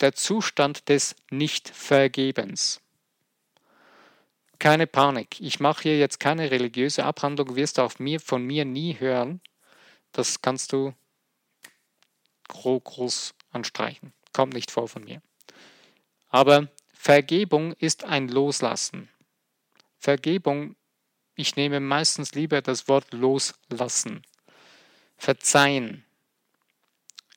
der 0.01 0.15
Zustand 0.15 0.89
des 0.89 1.17
Nichtvergebens 1.31 2.81
keine 4.63 4.87
Panik. 4.87 5.41
Ich 5.41 5.59
mache 5.59 5.83
hier 5.83 5.99
jetzt 5.99 6.21
keine 6.21 6.53
religiöse 6.53 7.05
Abhandlung, 7.05 7.57
wirst 7.57 7.79
du 7.79 7.83
auf 7.83 7.99
mir, 7.99 8.21
von 8.21 8.45
mir 8.45 8.65
nie 8.65 8.97
hören. 9.01 9.41
Das 10.13 10.41
kannst 10.41 10.73
du 10.73 10.95
groß 12.47 13.35
anstreichen. 13.51 14.13
Kommt 14.33 14.55
nicht 14.55 14.71
vor 14.71 14.87
von 14.87 15.03
mir. 15.03 15.21
Aber 16.29 16.69
Vergebung 16.93 17.73
ist 17.73 18.05
ein 18.05 18.29
Loslassen. 18.29 19.09
Vergebung, 19.99 20.77
ich 21.35 21.57
nehme 21.57 21.81
meistens 21.81 22.33
lieber 22.37 22.63
das 22.63 22.87
Wort 22.87 23.13
loslassen. 23.13 24.23
Verzeihen. 25.17 26.05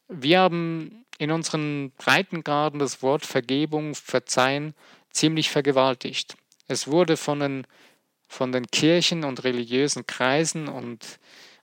Wir 0.08 0.42
haben 0.42 1.06
in 1.18 1.32
unseren 1.32 1.90
Breitengraden 1.98 2.78
das 2.78 3.02
Wort 3.02 3.26
Vergebung, 3.26 3.96
Verzeihen 3.96 4.76
ziemlich 5.10 5.50
vergewaltigt. 5.50 6.38
Es 6.68 6.88
wurde 6.88 7.18
von 7.18 7.40
den, 7.40 7.68
von 8.28 8.52
den 8.52 8.68
Kirchen 8.68 9.24
und 9.24 9.44
religiösen 9.44 10.08
Kreisen 10.08 10.68
und 10.68 11.20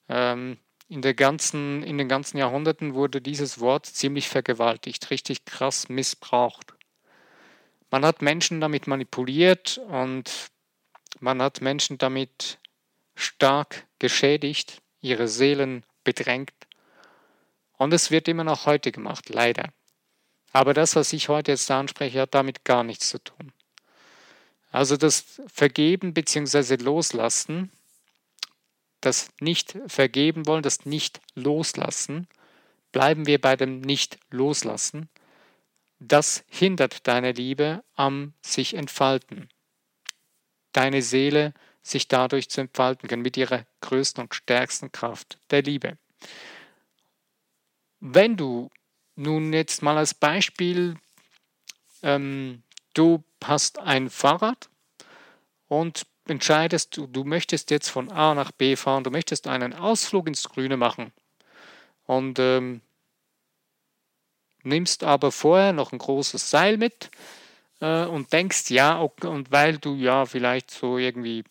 ähm, 0.09 0.59
in, 0.88 1.02
der 1.02 1.14
ganzen, 1.14 1.82
in 1.82 1.99
den 1.99 2.09
ganzen 2.09 2.38
Jahrhunderten 2.38 2.94
wurde 2.94 3.21
dieses 3.21 3.61
Wort 3.61 3.87
ziemlich 3.87 4.28
vergewaltigt, 4.28 5.11
richtig 5.11 5.44
krass 5.44 5.88
missbraucht. 5.88 6.75
Man 7.90 8.04
hat 8.04 8.23
Menschen 8.23 8.61
damit 8.61 8.87
manipuliert 8.87 9.78
und 9.88 10.50
man 11.21 11.42
hat 11.42 11.61
Menschen 11.61 11.99
damit 11.99 12.59
stark 13.14 13.87
geschädigt, 13.99 14.82
ihre 15.00 15.28
Seelen 15.28 15.85
bedrängt. 16.04 16.52
Und 17.76 17.92
es 17.92 18.11
wird 18.11 18.28
immer 18.28 18.44
noch 18.44 18.66
heute 18.66 18.92
gemacht, 18.92 19.28
leider. 19.28 19.71
Aber 20.52 20.75
das, 20.75 20.97
was 20.97 21.12
ich 21.12 21.28
heute 21.28 21.52
jetzt 21.52 21.71
anspreche, 21.71 22.21
hat 22.21 22.35
damit 22.35 22.64
gar 22.64 22.85
nichts 22.85 23.09
zu 23.09 23.18
tun. 23.18 23.52
Also 24.73 24.97
das 24.97 25.41
Vergeben 25.47 26.14
bzw. 26.14 26.76
Loslassen, 26.76 27.71
das 29.02 29.29
nicht 29.38 29.76
vergeben 29.87 30.47
wollen, 30.47 30.62
das 30.62 30.87
nicht 30.87 31.21
loslassen, 31.35 32.26
bleiben 32.91 33.26
wir 33.26 33.41
bei 33.41 33.55
dem 33.55 33.81
nicht 33.81 34.19
loslassen, 34.31 35.09
das 35.99 36.45
hindert 36.49 37.07
deine 37.07 37.33
Liebe 37.33 37.85
am 37.95 38.33
sich 38.41 38.75
entfalten. 38.75 39.49
Deine 40.73 41.02
Seele 41.02 41.52
sich 41.83 42.09
dadurch 42.09 42.49
zu 42.49 42.62
entfalten 42.62 43.09
kann 43.09 43.21
mit 43.21 43.37
ihrer 43.37 43.67
größten 43.83 44.23
und 44.25 44.35
stärksten 44.35 44.91
Kraft 44.91 45.38
der 45.50 45.62
Liebe. 45.62 45.99
Wenn 48.00 48.37
du 48.37 48.71
nun 49.17 49.52
jetzt 49.52 49.83
mal 49.83 49.99
als 49.99 50.14
Beispiel 50.14 50.97
ähm, 52.02 52.62
Du 52.95 53.25
hast 53.49 53.78
ein 53.78 54.11
Fahrrad 54.11 54.68
und 55.68 56.06
entscheidest, 56.26 56.96
du, 56.96 57.06
du 57.06 57.25
möchtest 57.25 57.70
jetzt 57.70 57.88
von 57.88 58.11
A 58.11 58.34
nach 58.34 58.52
B 58.52 58.76
fahren, 58.76 59.04
du 59.04 59.11
möchtest 59.11 59.46
einen 59.46 59.75
Ausflug 59.75 60.28
ins 60.28 60.49
Grüne 60.49 60.76
machen 60.76 61.12
und 62.06 62.38
ähm, 62.38 62.80
nimmst 64.62 65.04
aber 65.04 65.32
vorher 65.32 65.72
noch 65.72 65.92
ein 65.92 65.99
großes 65.99 66.50
Seil 66.50 66.76
mit 66.76 67.11
äh, 67.80 68.04
und 68.04 68.32
denkst, 68.32 68.70
ja, 68.70 69.00
okay, 69.00 69.26
und 69.26 69.50
weil 69.50 69.78
du 69.78 69.96
ja 69.96 70.26
vielleicht 70.26 70.70
so 70.70 70.99
irgendwie, 70.99 71.44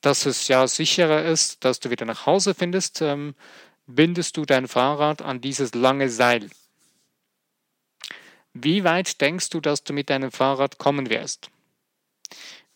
dass 0.00 0.26
es 0.26 0.48
ja 0.48 0.66
sicherer 0.66 1.24
ist, 1.24 1.64
dass 1.64 1.80
du 1.80 1.90
wieder 1.90 2.06
nach 2.06 2.26
Hause 2.26 2.54
findest, 2.54 3.00
ähm, 3.02 3.34
bindest 3.86 4.36
du 4.36 4.44
dein 4.44 4.68
Fahrrad 4.68 5.22
an 5.22 5.40
dieses 5.40 5.74
lange 5.74 6.10
Seil. 6.10 6.50
Wie 8.62 8.84
weit 8.84 9.20
denkst 9.20 9.50
du, 9.50 9.60
dass 9.60 9.84
du 9.84 9.92
mit 9.92 10.08
deinem 10.08 10.32
Fahrrad 10.32 10.78
kommen 10.78 11.10
wirst? 11.10 11.50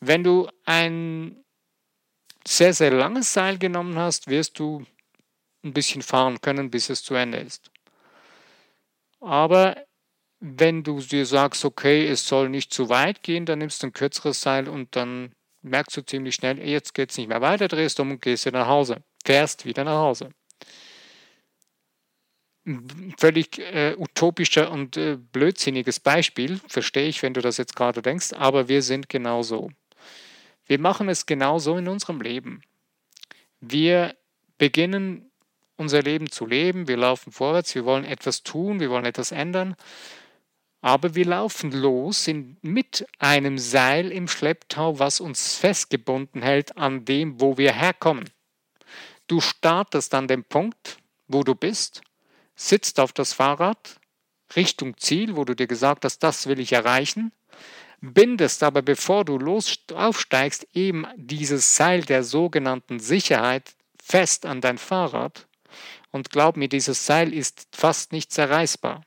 Wenn 0.00 0.22
du 0.22 0.49
ein 0.64 1.42
sehr, 2.46 2.75
sehr 2.75 2.90
langes 2.90 3.32
Seil 3.32 3.58
genommen 3.58 3.96
hast, 3.96 4.28
wirst 4.28 4.58
du 4.58 4.84
ein 5.64 5.72
bisschen 5.72 6.02
fahren 6.02 6.40
können, 6.40 6.70
bis 6.70 6.90
es 6.90 7.02
zu 7.02 7.14
Ende 7.14 7.38
ist. 7.38 7.70
Aber 9.20 9.76
wenn 10.40 10.82
du 10.82 11.00
dir 11.00 11.25
sagst, 11.26 11.64
okay, 11.64 12.06
es 12.06 12.26
soll 12.26 12.49
nicht 12.49 12.72
zu 12.72 12.88
weit 12.88 13.22
gehen, 13.22 13.46
dann 13.46 13.58
nimmst 13.58 13.82
du 13.82 13.88
ein 13.88 13.92
kürzeres 13.92 14.40
Seil 14.40 14.68
und 14.68 14.96
dann 14.96 15.32
merkst 15.62 15.96
du 15.96 16.04
ziemlich 16.04 16.34
schnell, 16.34 16.58
jetzt 16.58 16.94
geht 16.94 17.10
es 17.10 17.18
nicht 17.18 17.28
mehr 17.28 17.42
weiter, 17.42 17.68
drehst 17.68 18.00
um 18.00 18.10
und 18.10 18.22
gehst 18.22 18.46
wieder 18.46 18.60
nach 18.60 18.68
Hause, 18.68 19.02
fährst 19.25 19.64
wieder 19.66 19.84
nach 19.84 19.99
Hause. 19.99 20.30
Völlig 23.18 23.58
äh, 23.58 23.94
utopischer 23.96 24.70
und 24.70 24.96
äh, 24.96 25.16
blödsinniges 25.16 25.98
Beispiel, 25.98 26.60
verstehe 26.68 27.08
ich, 27.08 27.22
wenn 27.22 27.34
du 27.34 27.40
das 27.40 27.56
jetzt 27.56 27.74
gerade 27.74 28.02
denkst, 28.02 28.32
aber 28.34 28.68
wir 28.68 28.82
sind 28.82 29.08
genau 29.08 29.42
so. 29.42 29.70
Wir 30.66 30.78
machen 30.78 31.08
es 31.08 31.26
genauso 31.26 31.76
in 31.76 31.88
unserem 31.88 32.20
Leben. 32.20 32.62
Wir 33.60 34.14
beginnen 34.58 35.30
unser 35.76 36.02
Leben 36.02 36.30
zu 36.30 36.44
leben, 36.44 36.86
wir 36.86 36.98
laufen 36.98 37.32
vorwärts, 37.32 37.74
wir 37.74 37.86
wollen 37.86 38.04
etwas 38.04 38.42
tun, 38.42 38.78
wir 38.80 38.90
wollen 38.90 39.06
etwas 39.06 39.32
ändern 39.32 39.74
aber 40.82 41.14
wir 41.14 41.26
laufen 41.26 41.72
los 41.72 42.26
in, 42.26 42.56
mit 42.62 43.06
einem 43.18 43.58
Seil 43.58 44.10
im 44.12 44.28
Schlepptau, 44.28 44.98
was 44.98 45.20
uns 45.20 45.56
festgebunden 45.56 46.42
hält 46.42 46.76
an 46.76 47.04
dem, 47.04 47.40
wo 47.40 47.58
wir 47.58 47.72
herkommen. 47.72 48.30
Du 49.26 49.40
startest 49.40 50.14
an 50.14 50.26
dem 50.26 50.44
Punkt, 50.44 50.98
wo 51.28 51.42
du 51.42 51.54
bist, 51.54 52.00
sitzt 52.60 53.00
auf 53.00 53.12
das 53.12 53.32
Fahrrad 53.32 54.00
Richtung 54.54 54.96
Ziel, 54.98 55.36
wo 55.36 55.44
du 55.44 55.54
dir 55.54 55.66
gesagt 55.66 56.04
hast, 56.04 56.18
das 56.18 56.46
will 56.46 56.60
ich 56.60 56.72
erreichen, 56.72 57.32
bindest 58.00 58.62
aber 58.62 58.82
bevor 58.82 59.24
du 59.24 59.38
los 59.38 59.78
aufsteigst 59.94 60.66
eben 60.74 61.06
dieses 61.16 61.76
Seil 61.76 62.02
der 62.02 62.22
sogenannten 62.22 63.00
Sicherheit 63.00 63.74
fest 64.02 64.44
an 64.44 64.60
dein 64.60 64.78
Fahrrad 64.78 65.46
und 66.10 66.30
glaub 66.30 66.56
mir, 66.56 66.68
dieses 66.68 67.06
Seil 67.06 67.32
ist 67.32 67.68
fast 67.72 68.12
nicht 68.12 68.32
zerreißbar 68.32 69.02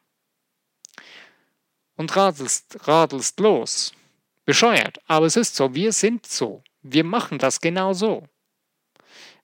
und 1.96 2.16
radelst, 2.16 2.88
radelst 2.88 3.40
los. 3.40 3.94
Bescheuert, 4.46 5.00
aber 5.08 5.26
es 5.26 5.38
ist 5.38 5.56
so, 5.56 5.74
wir 5.74 5.94
sind 5.94 6.26
so. 6.26 6.64
Wir 6.82 7.06
machen 7.06 7.38
das 7.38 7.62
genau 7.62 7.94
so. 7.94 8.28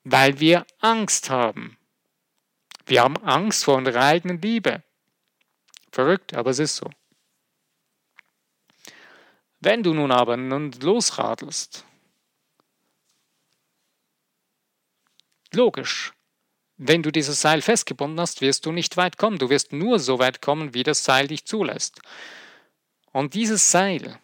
Weil 0.03 0.39
wir 0.41 0.65
Angst 0.79 1.29
haben. 1.29 1.78
Wir 2.89 3.03
haben 3.03 3.17
Angst 3.17 3.65
vor 3.65 3.77
unserer 3.77 4.03
eigenen 4.03 4.41
Liebe. 4.41 4.81
Verrückt, 5.91 6.33
aber 6.33 6.49
es 6.49 6.57
ist 6.57 6.75
so. 6.75 6.89
Wenn 9.59 9.83
du 9.83 9.93
nun 9.93 10.11
aber 10.11 10.37
nun 10.37 10.71
losradelst, 10.71 11.85
logisch, 15.53 16.13
wenn 16.77 17.03
du 17.03 17.11
dieses 17.11 17.41
Seil 17.41 17.61
festgebunden 17.61 18.19
hast, 18.19 18.41
wirst 18.41 18.65
du 18.65 18.71
nicht 18.71 18.97
weit 18.97 19.17
kommen. 19.17 19.37
Du 19.37 19.49
wirst 19.49 19.71
nur 19.71 19.99
so 19.99 20.17
weit 20.17 20.41
kommen, 20.41 20.73
wie 20.73 20.83
das 20.83 21.03
Seil 21.03 21.27
dich 21.27 21.45
zulässt. 21.45 22.01
Und 23.11 23.35
dieses 23.35 23.69
Seil 23.69 24.17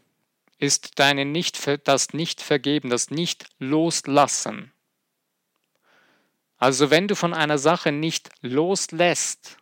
ist 0.58 0.98
deine 0.98 1.26
nicht, 1.26 1.60
das 1.84 2.14
Nicht-Vergeben, 2.14 2.90
das 2.90 3.12
Nicht-Loslassen. 3.12 4.72
Also 6.58 6.90
wenn 6.90 7.08
du 7.08 7.16
von 7.16 7.34
einer 7.34 7.58
Sache 7.58 7.92
nicht 7.92 8.30
loslässt, 8.42 9.58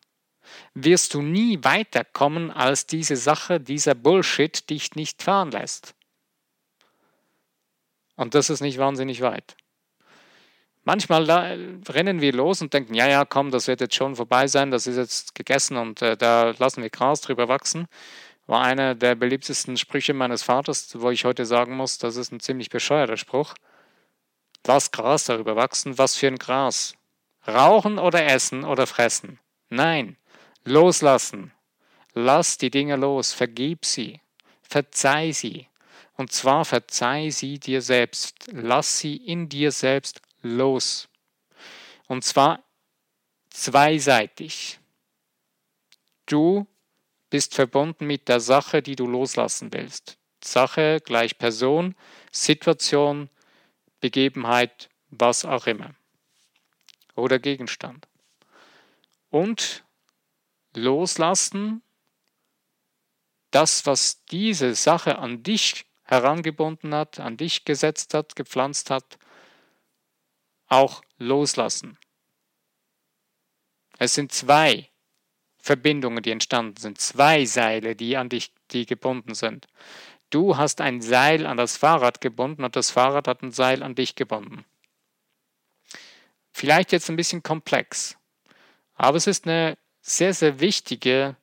wirst 0.73 1.13
du 1.13 1.21
nie 1.21 1.63
weiterkommen, 1.63 2.51
als 2.51 2.85
diese 2.85 3.15
Sache, 3.15 3.59
dieser 3.59 3.95
Bullshit 3.95 4.69
dich 4.69 4.95
nicht 4.95 5.23
fahren 5.23 5.51
lässt. 5.51 5.95
Und 8.15 8.35
das 8.35 8.49
ist 8.49 8.61
nicht 8.61 8.77
wahnsinnig 8.77 9.21
weit. 9.21 9.55
Manchmal 10.83 11.81
rennen 11.87 12.21
wir 12.21 12.33
los 12.33 12.61
und 12.61 12.73
denken, 12.73 12.93
ja, 12.93 13.07
ja, 13.07 13.25
komm, 13.25 13.51
das 13.51 13.67
wird 13.67 13.81
jetzt 13.81 13.95
schon 13.95 14.15
vorbei 14.15 14.47
sein, 14.47 14.69
das 14.69 14.85
ist 14.85 14.97
jetzt 14.97 15.33
gegessen 15.33 15.77
und 15.77 16.01
äh, 16.01 16.17
da 16.17 16.53
lassen 16.57 16.83
wir 16.83 16.89
Gras 16.89 17.21
drüber 17.21 17.47
wachsen 17.47 17.87
war 18.47 18.61
einer 18.61 18.95
der 18.95 19.15
beliebtesten 19.15 19.77
Sprüche 19.77 20.13
meines 20.13 20.43
Vaters, 20.43 20.89
wo 20.99 21.09
ich 21.11 21.25
heute 21.25 21.45
sagen 21.45 21.75
muss, 21.75 21.97
das 21.97 22.17
ist 22.17 22.31
ein 22.31 22.39
ziemlich 22.39 22.69
bescheuerter 22.69 23.17
Spruch. 23.17 23.53
Lass 24.65 24.91
Gras 24.91 25.25
darüber 25.25 25.55
wachsen, 25.55 25.97
was 25.97 26.15
für 26.15 26.27
ein 26.27 26.37
Gras. 26.37 26.95
Rauchen 27.47 27.99
oder 27.99 28.25
essen 28.25 28.63
oder 28.63 28.87
fressen? 28.87 29.39
Nein, 29.69 30.17
loslassen. 30.63 31.51
Lass 32.13 32.57
die 32.57 32.69
Dinge 32.69 32.95
los, 32.95 33.33
vergib 33.33 33.85
sie, 33.85 34.21
verzeih 34.61 35.31
sie. 35.31 35.67
Und 36.15 36.31
zwar 36.31 36.63
verzeih 36.63 37.31
sie 37.31 37.59
dir 37.59 37.81
selbst. 37.81 38.47
Lass 38.51 38.99
sie 38.99 39.17
in 39.17 39.49
dir 39.49 39.71
selbst 39.71 40.21
los. 40.41 41.09
Und 42.07 42.23
zwar 42.23 42.63
zweiseitig. 43.49 44.79
Du 46.25 46.67
bist 47.29 47.55
verbunden 47.55 48.05
mit 48.05 48.27
der 48.29 48.39
Sache, 48.39 48.81
die 48.81 48.95
du 48.95 49.07
loslassen 49.07 49.73
willst. 49.73 50.17
Sache 50.43 51.01
gleich 51.03 51.37
Person, 51.37 51.95
Situation, 52.31 53.29
Begebenheit, 54.03 54.89
was 55.11 55.45
auch 55.45 55.65
immer. 55.65 55.95
Oder 57.15 57.39
Gegenstand. 57.39 58.05
Und 59.29 59.85
loslassen, 60.75 61.81
das, 63.51 63.85
was 63.85 64.25
diese 64.25 64.75
Sache 64.75 65.19
an 65.19 65.41
dich 65.41 65.85
herangebunden 66.03 66.93
hat, 66.93 67.21
an 67.21 67.37
dich 67.37 67.63
gesetzt 67.63 68.13
hat, 68.13 68.35
gepflanzt 68.35 68.89
hat, 68.89 69.17
auch 70.67 71.01
loslassen. 71.17 71.97
Es 73.99 74.15
sind 74.15 74.33
zwei 74.33 74.89
Verbindungen, 75.59 76.21
die 76.21 76.31
entstanden 76.31 76.75
sind, 76.75 76.99
zwei 76.99 77.45
Seile, 77.45 77.95
die 77.95 78.17
an 78.17 78.27
dich, 78.27 78.51
die 78.71 78.85
gebunden 78.85 79.33
sind. 79.33 79.67
Du 80.33 80.57
hast 80.57 80.81
ein 80.81 80.99
Seil 80.99 81.45
an 81.45 81.57
das 81.57 81.77
Fahrrad 81.77 82.19
gebunden 82.19 82.63
und 82.63 82.75
das 82.75 82.89
Fahrrad 82.89 83.27
hat 83.27 83.43
ein 83.43 83.51
Seil 83.51 83.83
an 83.83 83.93
dich 83.93 84.15
gebunden. 84.15 84.65
Vielleicht 86.51 86.91
jetzt 86.91 87.07
ein 87.07 87.15
bisschen 87.15 87.43
komplex, 87.43 88.17
aber 88.95 89.17
es 89.17 89.27
ist 89.27 89.45
eine 89.45 89.77
sehr, 90.01 90.33
sehr 90.33 90.59
wichtige 90.59 91.35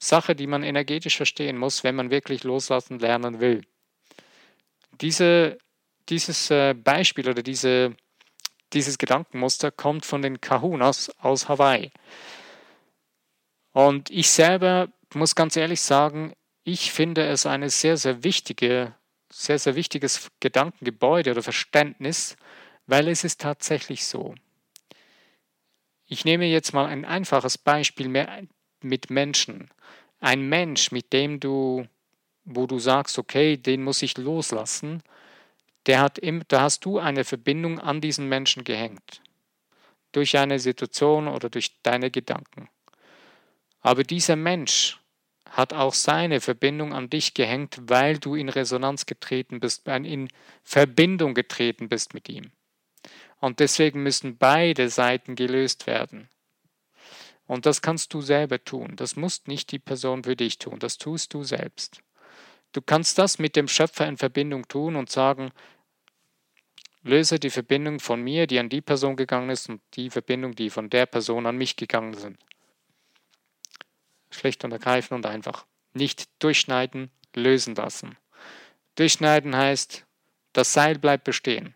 Sache, 0.00 0.34
die 0.34 0.48
man 0.48 0.64
energetisch 0.64 1.16
verstehen 1.16 1.56
muss, 1.56 1.84
wenn 1.84 1.94
man 1.94 2.10
wirklich 2.10 2.42
loslassen 2.42 2.98
lernen 2.98 3.38
will. 3.38 3.64
Diese, 5.00 5.58
dieses 6.08 6.50
äh, 6.50 6.74
Beispiel 6.74 7.28
oder 7.28 7.44
diese, 7.44 7.94
dieses 8.72 8.98
Gedankenmuster 8.98 9.70
kommt 9.70 10.04
von 10.04 10.22
den 10.22 10.40
Kahunas 10.40 11.10
aus 11.20 11.48
Hawaii. 11.48 11.92
Und 13.70 14.10
ich 14.10 14.30
selber 14.30 14.88
muss 15.14 15.36
ganz 15.36 15.54
ehrlich 15.54 15.80
sagen, 15.80 16.34
ich 16.68 16.90
finde 16.90 17.24
es 17.24 17.46
eine 17.46 17.70
sehr, 17.70 17.96
sehr 17.96 18.24
wichtige, 18.24 18.92
sehr, 19.30 19.56
sehr 19.56 19.76
wichtiges 19.76 20.32
Gedankengebäude 20.40 21.30
oder 21.30 21.42
Verständnis, 21.44 22.36
weil 22.88 23.06
es 23.06 23.22
ist 23.22 23.40
tatsächlich 23.40 24.04
so. 24.04 24.34
Ich 26.06 26.24
nehme 26.24 26.46
jetzt 26.46 26.74
mal 26.74 26.86
ein 26.86 27.04
einfaches 27.04 27.56
Beispiel 27.56 28.08
mit 28.80 29.10
Menschen. 29.10 29.70
Ein 30.18 30.48
Mensch, 30.48 30.90
mit 30.90 31.12
dem 31.12 31.38
du, 31.38 31.86
wo 32.44 32.66
du 32.66 32.80
sagst, 32.80 33.16
okay, 33.20 33.56
den 33.56 33.84
muss 33.84 34.02
ich 34.02 34.18
loslassen, 34.18 35.04
der 35.86 36.00
hat 36.00 36.18
im, 36.18 36.42
da 36.48 36.62
hast 36.62 36.84
du 36.84 36.98
eine 36.98 37.22
Verbindung 37.22 37.78
an 37.78 38.00
diesen 38.00 38.28
Menschen 38.28 38.64
gehängt. 38.64 39.22
Durch 40.10 40.36
eine 40.36 40.58
Situation 40.58 41.28
oder 41.28 41.48
durch 41.48 41.80
deine 41.82 42.10
Gedanken. 42.10 42.68
Aber 43.82 44.02
dieser 44.02 44.34
Mensch 44.34 44.98
hat 45.50 45.72
auch 45.72 45.94
seine 45.94 46.40
Verbindung 46.40 46.92
an 46.92 47.08
dich 47.08 47.34
gehängt, 47.34 47.78
weil 47.82 48.18
du 48.18 48.34
in 48.34 48.48
Resonanz 48.48 49.06
getreten 49.06 49.60
bist, 49.60 49.86
in 49.86 50.28
Verbindung 50.62 51.34
getreten 51.34 51.88
bist 51.88 52.14
mit 52.14 52.28
ihm. 52.28 52.50
Und 53.40 53.60
deswegen 53.60 54.02
müssen 54.02 54.38
beide 54.38 54.88
Seiten 54.88 55.34
gelöst 55.34 55.86
werden. 55.86 56.28
Und 57.46 57.64
das 57.64 57.80
kannst 57.80 58.12
du 58.12 58.20
selber 58.20 58.62
tun. 58.62 58.96
Das 58.96 59.14
muss 59.16 59.46
nicht 59.46 59.70
die 59.70 59.78
Person 59.78 60.24
für 60.24 60.36
dich 60.36 60.58
tun. 60.58 60.78
Das 60.80 60.98
tust 60.98 61.32
du 61.32 61.44
selbst. 61.44 62.00
Du 62.72 62.82
kannst 62.82 63.18
das 63.18 63.38
mit 63.38 63.56
dem 63.56 63.68
Schöpfer 63.68 64.06
in 64.06 64.16
Verbindung 64.16 64.66
tun 64.68 64.96
und 64.96 65.10
sagen, 65.10 65.52
löse 67.02 67.38
die 67.38 67.50
Verbindung 67.50 68.00
von 68.00 68.20
mir, 68.20 68.46
die 68.46 68.58
an 68.58 68.68
die 68.68 68.80
Person 68.80 69.16
gegangen 69.16 69.50
ist, 69.50 69.68
und 69.68 69.80
die 69.94 70.10
Verbindung, 70.10 70.54
die 70.54 70.70
von 70.70 70.90
der 70.90 71.06
Person 71.06 71.46
an 71.46 71.56
mich 71.56 71.76
gegangen 71.76 72.14
sind. 72.14 72.38
Schlicht 74.30 74.64
und 74.64 74.72
ergreifend 74.72 75.24
und 75.24 75.26
einfach. 75.26 75.66
Nicht 75.92 76.28
durchschneiden, 76.42 77.10
lösen 77.34 77.74
lassen. 77.74 78.16
Durchschneiden 78.96 79.56
heißt, 79.56 80.04
das 80.52 80.72
Seil 80.72 80.98
bleibt 80.98 81.24
bestehen. 81.24 81.74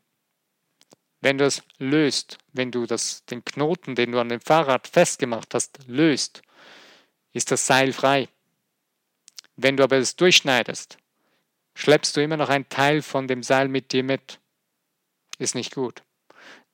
Wenn 1.20 1.36
du 1.36 1.44
es 1.44 1.62
löst, 1.78 2.38
wenn 2.52 2.70
du 2.70 2.86
das, 2.86 3.24
den 3.26 3.44
Knoten, 3.44 3.94
den 3.94 4.12
du 4.12 4.20
an 4.20 4.30
dem 4.30 4.40
Fahrrad 4.40 4.88
festgemacht 4.88 5.54
hast, 5.54 5.78
löst, 5.86 6.42
ist 7.32 7.50
das 7.50 7.66
Seil 7.66 7.92
frei. 7.92 8.28
Wenn 9.56 9.76
du 9.76 9.84
aber 9.84 9.98
es 9.98 10.16
durchschneidest, 10.16 10.96
schleppst 11.74 12.16
du 12.16 12.22
immer 12.22 12.38
noch 12.38 12.48
einen 12.48 12.68
Teil 12.70 13.02
von 13.02 13.28
dem 13.28 13.42
Seil 13.42 13.68
mit 13.68 13.92
dir 13.92 14.02
mit. 14.02 14.40
Ist 15.38 15.54
nicht 15.54 15.74
gut. 15.74 16.02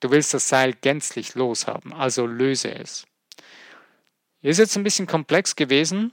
Du 0.01 0.11
willst 0.11 0.33
das 0.35 0.49
Seil 0.49 0.75
gänzlich 0.75 1.35
loshaben, 1.35 1.93
also 1.93 2.27
löse 2.27 2.73
es. 2.73 3.07
Ist 4.43 4.59
jetzt 4.59 4.77
ein 4.77 4.85
bisschen 4.85 5.07
komplex 5.07 5.57
gewesen, 5.57 6.13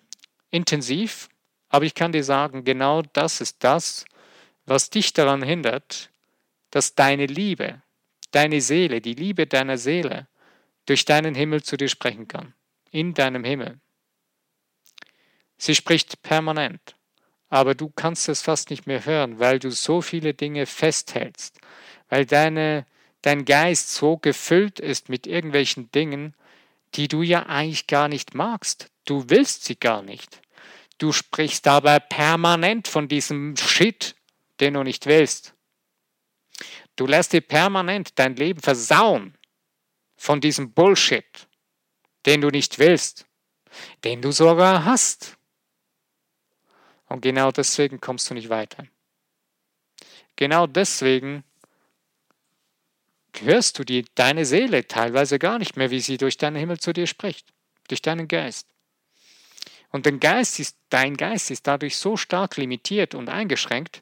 intensiv, 0.49 1.29
aber 1.69 1.85
ich 1.85 1.95
kann 1.95 2.11
dir 2.11 2.23
sagen, 2.23 2.63
genau 2.63 3.01
das 3.01 3.41
ist 3.41 3.63
das, 3.63 4.05
was 4.65 4.89
dich 4.89 5.13
daran 5.13 5.43
hindert, 5.43 6.11
dass 6.71 6.95
deine 6.95 7.25
Liebe, 7.25 7.81
deine 8.31 8.61
Seele, 8.61 9.01
die 9.01 9.13
Liebe 9.13 9.47
deiner 9.47 9.77
Seele 9.77 10.27
durch 10.85 11.05
deinen 11.05 11.35
Himmel 11.35 11.63
zu 11.63 11.77
dir 11.77 11.89
sprechen 11.89 12.27
kann. 12.27 12.53
In 12.91 13.13
deinem 13.13 13.43
Himmel. 13.43 13.79
Sie 15.57 15.75
spricht 15.75 16.21
permanent, 16.21 16.95
aber 17.49 17.73
du 17.73 17.89
kannst 17.89 18.29
es 18.29 18.41
fast 18.41 18.69
nicht 18.69 18.85
mehr 18.85 19.05
hören, 19.05 19.39
weil 19.39 19.59
du 19.59 19.71
so 19.71 20.01
viele 20.01 20.33
Dinge 20.33 20.65
festhältst, 20.65 21.59
weil 22.09 22.25
deine, 22.25 22.85
dein 23.21 23.45
Geist 23.45 23.93
so 23.93 24.17
gefüllt 24.17 24.79
ist 24.79 25.09
mit 25.09 25.25
irgendwelchen 25.25 25.89
Dingen, 25.91 26.35
die 26.95 27.07
du 27.07 27.21
ja 27.21 27.45
eigentlich 27.45 27.87
gar 27.87 28.07
nicht 28.07 28.35
magst. 28.35 28.91
Du 29.05 29.29
willst 29.29 29.65
sie 29.65 29.75
gar 29.75 30.01
nicht. 30.01 30.41
Du 30.97 31.11
sprichst 31.11 31.67
aber 31.67 31.99
permanent 31.99 32.87
von 32.87 33.07
diesem 33.07 33.57
Shit, 33.57 34.15
den 34.59 34.75
du 34.75 34.83
nicht 34.83 35.05
willst. 35.05 35.53
Du 36.95 37.07
lässt 37.07 37.33
dir 37.33 37.41
permanent 37.41 38.17
dein 38.19 38.35
Leben 38.35 38.61
versauen 38.61 39.37
von 40.15 40.39
diesem 40.39 40.73
Bullshit, 40.73 41.47
den 42.25 42.41
du 42.41 42.49
nicht 42.49 42.79
willst, 42.79 43.25
den 44.03 44.21
du 44.21 44.31
sogar 44.31 44.85
hast. 44.85 45.37
Und 47.07 47.21
genau 47.21 47.51
deswegen 47.51 47.99
kommst 47.99 48.29
du 48.29 48.35
nicht 48.35 48.49
weiter. 48.49 48.87
Genau 50.35 50.67
deswegen 50.67 51.43
hörst 53.41 53.79
du 53.79 53.83
die, 53.83 54.05
deine 54.15 54.45
Seele 54.45 54.87
teilweise 54.87 55.39
gar 55.39 55.59
nicht 55.59 55.77
mehr, 55.77 55.91
wie 55.91 55.99
sie 55.99 56.17
durch 56.17 56.37
deinen 56.37 56.55
Himmel 56.55 56.79
zu 56.79 56.93
dir 56.93 57.07
spricht, 57.07 57.47
durch 57.87 58.01
deinen 58.01 58.27
Geist. 58.27 58.67
Und 59.89 60.05
dein 60.05 60.19
Geist 60.19 60.59
ist, 60.59 60.77
dein 60.89 61.17
Geist 61.17 61.51
ist 61.51 61.67
dadurch 61.67 61.97
so 61.97 62.17
stark 62.17 62.57
limitiert 62.57 63.15
und 63.15 63.29
eingeschränkt, 63.29 64.01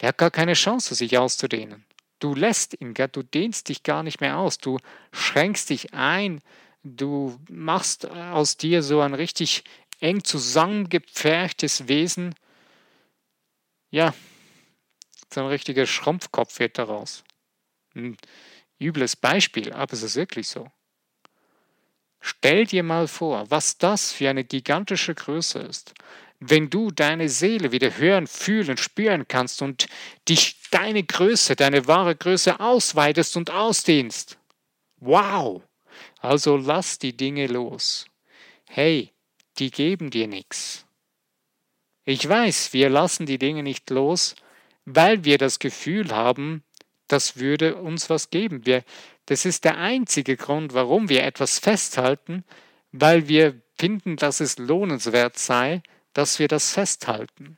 der 0.00 0.08
hat 0.08 0.18
gar 0.18 0.30
keine 0.30 0.54
Chance, 0.54 0.94
sich 0.94 1.16
auszudehnen. 1.18 1.84
Du 2.18 2.34
lässt 2.34 2.80
ihn, 2.80 2.94
du 2.94 3.22
dehnst 3.22 3.68
dich 3.68 3.82
gar 3.82 4.02
nicht 4.02 4.20
mehr 4.20 4.38
aus, 4.38 4.58
du 4.58 4.78
schränkst 5.12 5.70
dich 5.70 5.94
ein, 5.94 6.40
du 6.82 7.38
machst 7.48 8.06
aus 8.06 8.56
dir 8.56 8.82
so 8.82 9.00
ein 9.00 9.14
richtig 9.14 9.64
eng 10.00 10.24
zusammengepferchtes 10.24 11.88
Wesen. 11.88 12.34
Ja, 13.90 14.14
so 15.32 15.40
ein 15.40 15.46
richtiger 15.46 15.86
Schrumpfkopf 15.86 16.58
wird 16.58 16.78
daraus. 16.78 17.24
Ein 17.94 18.16
übles 18.78 19.16
Beispiel, 19.16 19.72
aber 19.72 19.92
es 19.92 20.02
ist 20.02 20.16
wirklich 20.16 20.48
so. 20.48 20.70
Stell 22.20 22.66
dir 22.66 22.82
mal 22.82 23.06
vor, 23.06 23.50
was 23.50 23.76
das 23.76 24.12
für 24.12 24.30
eine 24.30 24.44
gigantische 24.44 25.14
Größe 25.14 25.58
ist, 25.58 25.94
wenn 26.40 26.70
du 26.70 26.90
deine 26.90 27.28
Seele 27.28 27.70
wieder 27.70 27.96
hören, 27.96 28.26
fühlen, 28.26 28.76
spüren 28.76 29.28
kannst 29.28 29.62
und 29.62 29.86
dich 30.28 30.60
deine 30.70 31.04
Größe, 31.04 31.54
deine 31.54 31.86
wahre 31.86 32.16
Größe 32.16 32.60
ausweitest 32.60 33.36
und 33.36 33.50
ausdehnst. 33.50 34.38
Wow! 34.96 35.62
Also 36.18 36.56
lass 36.56 36.98
die 36.98 37.16
Dinge 37.16 37.46
los. 37.46 38.06
Hey, 38.66 39.12
die 39.58 39.70
geben 39.70 40.10
dir 40.10 40.26
nichts. 40.26 40.86
Ich 42.04 42.28
weiß, 42.28 42.72
wir 42.72 42.90
lassen 42.90 43.26
die 43.26 43.38
Dinge 43.38 43.62
nicht 43.62 43.88
los, 43.90 44.34
weil 44.84 45.24
wir 45.24 45.38
das 45.38 45.58
Gefühl 45.58 46.10
haben, 46.10 46.62
das 47.14 47.36
würde 47.36 47.76
uns 47.76 48.10
was 48.10 48.30
geben. 48.30 48.66
Wir, 48.66 48.82
das 49.26 49.44
ist 49.44 49.64
der 49.64 49.78
einzige 49.78 50.36
Grund, 50.36 50.74
warum 50.74 51.08
wir 51.08 51.22
etwas 51.22 51.60
festhalten, 51.60 52.42
weil 52.90 53.28
wir 53.28 53.62
finden, 53.78 54.16
dass 54.16 54.40
es 54.40 54.58
lohnenswert 54.58 55.38
sei, 55.38 55.80
dass 56.12 56.40
wir 56.40 56.48
das 56.48 56.72
festhalten. 56.72 57.56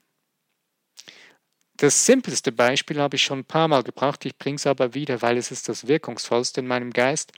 Das 1.79 2.05
simpelste 2.05 2.53
Beispiel 2.53 3.01
habe 3.01 3.17
ich 3.17 3.23
schon 3.23 3.41
ein 3.41 3.45
paar 3.47 3.69
Mal 3.69 3.83
gebracht, 3.83 4.27
ich 4.27 4.37
bringe 4.37 4.57
es 4.57 4.67
aber 4.67 4.93
wieder, 4.93 5.23
weil 5.23 5.39
es 5.39 5.51
ist 5.51 5.71
das 5.71 5.87
wirkungsvollste 5.87 6.61
in 6.61 6.67
meinem 6.67 6.93
Geist. 6.93 7.33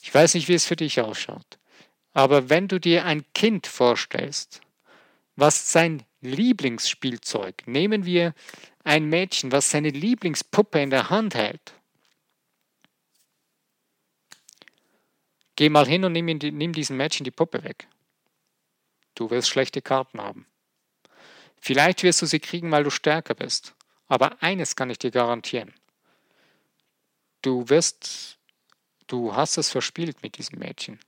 Ich 0.00 0.14
weiß 0.14 0.34
nicht, 0.34 0.48
wie 0.48 0.54
es 0.54 0.64
für 0.64 0.76
dich 0.76 1.02
ausschaut. 1.02 1.58
Aber 2.14 2.48
wenn 2.48 2.68
du 2.68 2.80
dir 2.80 3.04
ein 3.04 3.26
Kind 3.34 3.66
vorstellst, 3.66 4.62
was 5.36 5.70
sein 5.70 6.02
Lieblingsspielzeug, 6.20 7.66
nehmen 7.66 8.04
wir 8.04 8.34
ein 8.84 9.04
Mädchen, 9.06 9.52
was 9.52 9.70
seine 9.70 9.90
Lieblingspuppe 9.90 10.80
in 10.80 10.90
der 10.90 11.10
Hand 11.10 11.34
hält, 11.34 11.74
Geh 15.58 15.70
mal 15.70 15.88
hin 15.88 16.04
und 16.04 16.12
nimm, 16.12 16.26
nimm 16.26 16.72
diesem 16.72 16.96
Mädchen 16.96 17.24
die 17.24 17.32
Puppe 17.32 17.64
weg. 17.64 17.88
Du 19.16 19.28
wirst 19.28 19.48
schlechte 19.48 19.82
Karten 19.82 20.20
haben. 20.20 20.46
Vielleicht 21.60 22.04
wirst 22.04 22.22
du 22.22 22.26
sie 22.26 22.38
kriegen, 22.38 22.70
weil 22.70 22.84
du 22.84 22.90
stärker 22.90 23.34
bist. 23.34 23.74
Aber 24.06 24.40
eines 24.40 24.76
kann 24.76 24.88
ich 24.88 25.00
dir 25.00 25.10
garantieren. 25.10 25.74
Du 27.42 27.68
wirst, 27.68 28.38
du 29.08 29.34
hast 29.34 29.58
es 29.58 29.68
verspielt 29.68 30.22
mit 30.22 30.38
diesem 30.38 30.60
Mädchen, 30.60 31.00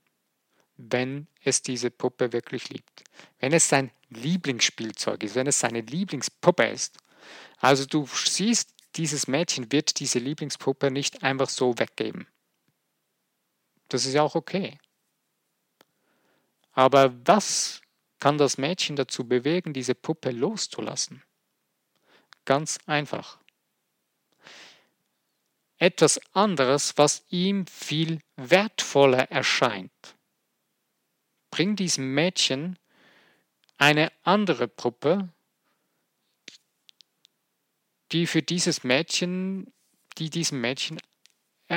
wenn 0.89 1.27
es 1.43 1.61
diese 1.61 1.91
Puppe 1.91 2.33
wirklich 2.33 2.69
liebt. 2.69 3.03
Wenn 3.39 3.53
es 3.53 3.67
sein 3.67 3.91
Lieblingsspielzeug 4.09 5.23
ist, 5.23 5.35
wenn 5.35 5.47
es 5.47 5.59
seine 5.59 5.81
Lieblingspuppe 5.81 6.65
ist. 6.65 6.97
Also 7.57 7.85
du 7.85 8.07
siehst, 8.07 8.73
dieses 8.95 9.27
Mädchen 9.27 9.71
wird 9.71 9.99
diese 9.99 10.19
Lieblingspuppe 10.19 10.91
nicht 10.91 11.23
einfach 11.23 11.49
so 11.49 11.77
weggeben. 11.77 12.27
Das 13.87 14.05
ist 14.05 14.13
ja 14.13 14.23
auch 14.23 14.35
okay. 14.35 14.79
Aber 16.73 17.13
was 17.25 17.81
kann 18.19 18.37
das 18.37 18.57
Mädchen 18.57 18.95
dazu 18.95 19.27
bewegen, 19.27 19.73
diese 19.73 19.95
Puppe 19.95 20.31
loszulassen? 20.31 21.23
Ganz 22.45 22.79
einfach. 22.85 23.39
Etwas 25.77 26.21
anderes, 26.33 26.97
was 26.97 27.25
ihm 27.29 27.65
viel 27.65 28.19
wertvoller 28.35 29.31
erscheint. 29.31 29.91
Bring 31.51 31.75
diesem 31.75 32.13
Mädchen 32.13 32.79
eine 33.77 34.11
andere 34.23 34.67
Puppe, 34.67 35.29
die 38.11 38.27
für 38.27 38.41
dieses 38.41 38.83
Mädchen, 38.83 39.71
die 40.17 40.29
diesem 40.29 40.61
Mädchen 40.61 40.99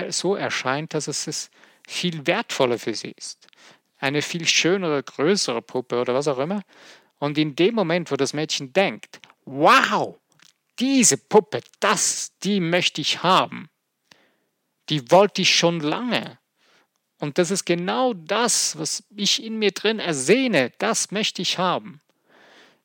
so 0.08 0.34
erscheint, 0.34 0.94
dass 0.94 1.08
es 1.08 1.26
es 1.26 1.50
viel 1.86 2.26
wertvoller 2.26 2.78
für 2.78 2.94
sie 2.94 3.12
ist. 3.16 3.46
Eine 3.98 4.22
viel 4.22 4.46
schönere, 4.46 5.02
größere 5.02 5.62
Puppe 5.62 6.00
oder 6.00 6.14
was 6.14 6.28
auch 6.28 6.38
immer. 6.38 6.62
Und 7.18 7.38
in 7.38 7.54
dem 7.54 7.74
Moment, 7.74 8.10
wo 8.10 8.16
das 8.16 8.32
Mädchen 8.32 8.72
denkt, 8.72 9.20
wow, 9.44 10.18
diese 10.78 11.16
Puppe, 11.16 11.60
das, 11.80 12.32
die 12.42 12.60
möchte 12.60 13.00
ich 13.00 13.22
haben, 13.22 13.68
die 14.88 15.10
wollte 15.10 15.42
ich 15.42 15.54
schon 15.54 15.80
lange. 15.80 16.38
Und 17.24 17.38
das 17.38 17.50
ist 17.50 17.64
genau 17.64 18.12
das, 18.12 18.78
was 18.78 19.02
ich 19.16 19.42
in 19.42 19.58
mir 19.58 19.70
drin 19.70 19.98
ersehne, 19.98 20.72
das 20.76 21.10
möchte 21.10 21.40
ich 21.40 21.56
haben. 21.56 22.02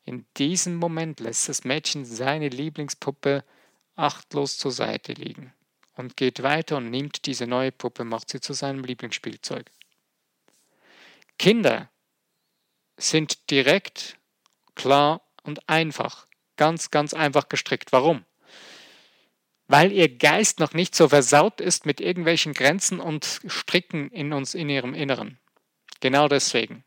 In 0.06 0.26
diesem 0.38 0.78
Moment 0.78 1.20
lässt 1.20 1.50
das 1.50 1.66
Mädchen 1.66 2.06
seine 2.06 2.48
Lieblingspuppe 2.48 3.44
achtlos 3.98 4.58
zur 4.58 4.72
Seite 4.72 5.12
liegen 5.12 5.54
und 5.98 6.16
geht 6.16 6.42
weiter 6.42 6.78
und 6.78 6.90
nimmt 6.90 7.26
diese 7.26 7.48
neue 7.48 7.74
Puppe, 7.74 8.06
macht 8.06 8.30
sie 8.30 8.40
zu 8.40 8.54
seinem 8.54 8.86
Lieblingsspielzeug. 8.86 9.70
Kinder 11.38 11.90
sind 12.96 13.52
direkt, 13.52 14.16
klar 14.74 15.20
und 15.44 15.68
einfach, 15.68 16.28
ganz, 16.56 16.92
ganz 16.92 17.14
einfach 17.14 17.50
gestrickt. 17.50 17.92
Warum? 17.92 18.24
Weil 19.70 19.92
ihr 19.92 20.10
Geist 20.10 20.60
noch 20.60 20.74
nicht 20.74 20.96
so 20.96 21.10
versaut 21.10 21.62
ist 21.62 21.86
mit 21.86 22.02
irgendwelchen 22.02 22.54
Grenzen 22.54 23.00
und 23.00 23.40
Stricken 23.46 24.10
in 24.10 24.34
uns, 24.34 24.56
in 24.56 24.68
ihrem 24.68 24.96
Inneren. 24.96 25.38
Genau 26.00 26.28
deswegen 26.28 26.84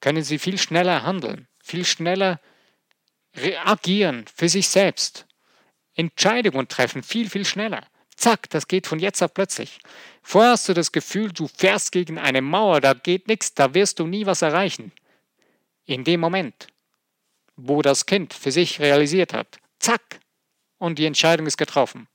können 0.00 0.24
sie 0.24 0.38
viel 0.38 0.56
schneller 0.56 1.02
handeln, 1.02 1.46
viel 1.62 1.84
schneller 1.84 2.40
reagieren 3.36 4.24
für 4.34 4.48
sich 4.48 4.68
selbst, 4.68 5.26
Entscheidungen 5.94 6.66
treffen, 6.66 7.02
viel, 7.02 7.28
viel 7.28 7.44
schneller. 7.44 7.86
Zack, 8.16 8.48
das 8.48 8.68
geht 8.68 8.86
von 8.86 8.98
jetzt 8.98 9.22
auf 9.22 9.34
plötzlich. 9.34 9.78
Vorher 10.22 10.52
hast 10.52 10.70
du 10.70 10.72
das 10.72 10.92
Gefühl, 10.92 11.30
du 11.30 11.46
fährst 11.46 11.92
gegen 11.92 12.18
eine 12.18 12.40
Mauer, 12.40 12.80
da 12.80 12.94
geht 12.94 13.28
nichts, 13.28 13.52
da 13.52 13.74
wirst 13.74 13.98
du 13.98 14.06
nie 14.06 14.24
was 14.24 14.40
erreichen. 14.40 14.92
In 15.84 16.04
dem 16.04 16.20
Moment, 16.20 16.68
wo 17.56 17.82
das 17.82 18.06
Kind 18.06 18.32
für 18.32 18.50
sich 18.50 18.80
realisiert 18.80 19.34
hat, 19.34 19.58
zack, 19.78 20.21
und 20.82 20.98
die 20.98 21.06
Entscheidung 21.06 21.46
ist 21.46 21.56
getroffen. 21.56 22.08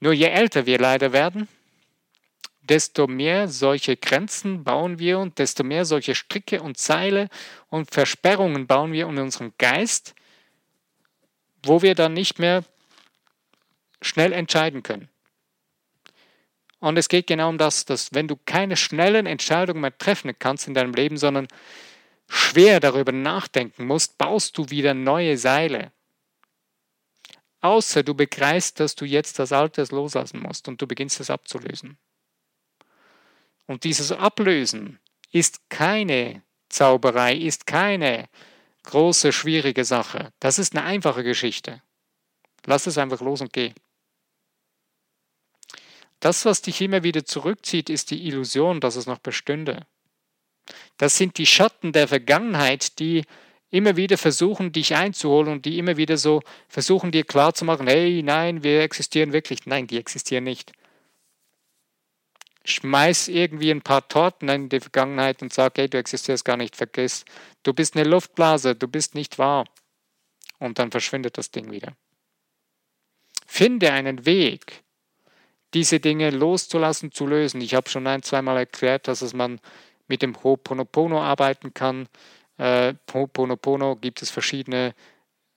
Nur 0.00 0.14
je 0.14 0.28
älter 0.28 0.64
wir 0.64 0.78
leider 0.78 1.12
werden, 1.12 1.46
desto 2.62 3.06
mehr 3.06 3.48
solche 3.48 3.98
Grenzen 3.98 4.64
bauen 4.64 4.98
wir 4.98 5.18
und 5.18 5.38
desto 5.38 5.62
mehr 5.62 5.84
solche 5.84 6.14
Stricke 6.14 6.62
und 6.62 6.78
Seile 6.78 7.28
und 7.68 7.90
Versperrungen 7.90 8.66
bauen 8.66 8.92
wir 8.92 9.06
in 9.06 9.18
unserem 9.18 9.52
Geist, 9.58 10.14
wo 11.62 11.82
wir 11.82 11.94
dann 11.94 12.14
nicht 12.14 12.38
mehr 12.38 12.64
schnell 14.00 14.32
entscheiden 14.32 14.82
können. 14.82 15.10
Und 16.78 16.96
es 16.96 17.10
geht 17.10 17.26
genau 17.26 17.50
um 17.50 17.58
das, 17.58 17.84
dass 17.84 18.14
wenn 18.14 18.26
du 18.26 18.36
keine 18.46 18.78
schnellen 18.78 19.26
Entscheidungen 19.26 19.82
mehr 19.82 19.96
treffen 19.98 20.32
kannst 20.38 20.66
in 20.66 20.72
deinem 20.72 20.94
Leben, 20.94 21.18
sondern 21.18 21.46
schwer 22.26 22.80
darüber 22.80 23.12
nachdenken 23.12 23.86
musst, 23.86 24.16
baust 24.16 24.56
du 24.56 24.70
wieder 24.70 24.94
neue 24.94 25.36
Seile. 25.36 25.92
Außer 27.62 28.02
du 28.02 28.14
begreifst, 28.14 28.80
dass 28.80 28.96
du 28.96 29.04
jetzt 29.04 29.38
das 29.38 29.52
Alte 29.52 29.84
loslassen 29.90 30.40
musst 30.40 30.68
und 30.68 30.82
du 30.82 30.86
beginnst 30.86 31.20
es 31.20 31.30
abzulösen. 31.30 31.96
Und 33.66 33.84
dieses 33.84 34.10
Ablösen 34.10 34.98
ist 35.30 35.70
keine 35.70 36.42
Zauberei, 36.68 37.36
ist 37.36 37.66
keine 37.66 38.28
große, 38.82 39.32
schwierige 39.32 39.84
Sache. 39.84 40.32
Das 40.40 40.58
ist 40.58 40.74
eine 40.74 40.84
einfache 40.84 41.22
Geschichte. 41.22 41.82
Lass 42.66 42.88
es 42.88 42.98
einfach 42.98 43.20
los 43.20 43.40
und 43.40 43.52
geh. 43.52 43.72
Das, 46.18 46.44
was 46.44 46.62
dich 46.62 46.80
immer 46.80 47.04
wieder 47.04 47.24
zurückzieht, 47.24 47.90
ist 47.90 48.10
die 48.10 48.26
Illusion, 48.26 48.80
dass 48.80 48.96
es 48.96 49.06
noch 49.06 49.18
bestünde. 49.18 49.86
Das 50.96 51.16
sind 51.16 51.38
die 51.38 51.46
Schatten 51.46 51.92
der 51.92 52.08
Vergangenheit, 52.08 52.98
die 52.98 53.24
immer 53.72 53.96
wieder 53.96 54.18
versuchen, 54.18 54.70
dich 54.70 54.94
einzuholen 54.94 55.50
und 55.50 55.64
die 55.64 55.78
immer 55.78 55.96
wieder 55.96 56.18
so 56.18 56.42
versuchen, 56.68 57.10
dir 57.10 57.24
klarzumachen, 57.24 57.88
hey, 57.88 58.22
nein, 58.22 58.62
wir 58.62 58.82
existieren 58.82 59.32
wirklich. 59.32 59.66
Nein, 59.66 59.86
die 59.86 59.98
existieren 59.98 60.44
nicht. 60.44 60.72
Schmeiß 62.64 63.28
irgendwie 63.28 63.70
ein 63.70 63.82
paar 63.82 64.06
Torten 64.06 64.48
in 64.50 64.68
die 64.68 64.78
Vergangenheit 64.78 65.42
und 65.42 65.52
sag, 65.52 65.78
hey, 65.78 65.88
du 65.88 65.98
existierst 65.98 66.44
gar 66.44 66.58
nicht, 66.58 66.76
vergiss. 66.76 67.24
Du 67.62 67.72
bist 67.72 67.96
eine 67.96 68.08
Luftblase, 68.08 68.76
du 68.76 68.86
bist 68.86 69.14
nicht 69.14 69.38
wahr. 69.38 69.64
Und 70.58 70.78
dann 70.78 70.90
verschwindet 70.90 71.38
das 71.38 71.50
Ding 71.50 71.72
wieder. 71.72 71.96
Finde 73.46 73.92
einen 73.92 74.26
Weg, 74.26 74.82
diese 75.74 75.98
Dinge 75.98 76.30
loszulassen, 76.30 77.10
zu 77.10 77.26
lösen. 77.26 77.62
Ich 77.62 77.74
habe 77.74 77.88
schon 77.88 78.06
ein, 78.06 78.22
zweimal 78.22 78.58
erklärt, 78.58 79.08
dass 79.08 79.22
es 79.22 79.32
man 79.32 79.60
mit 80.08 80.20
dem 80.20 80.36
Ho'oponopono 80.36 81.20
arbeiten 81.20 81.72
kann. 81.72 82.06
Äh, 82.58 82.94
Ho'oponopono 83.12 83.96
gibt 83.96 84.22
es 84.22 84.30
verschiedene 84.30 84.94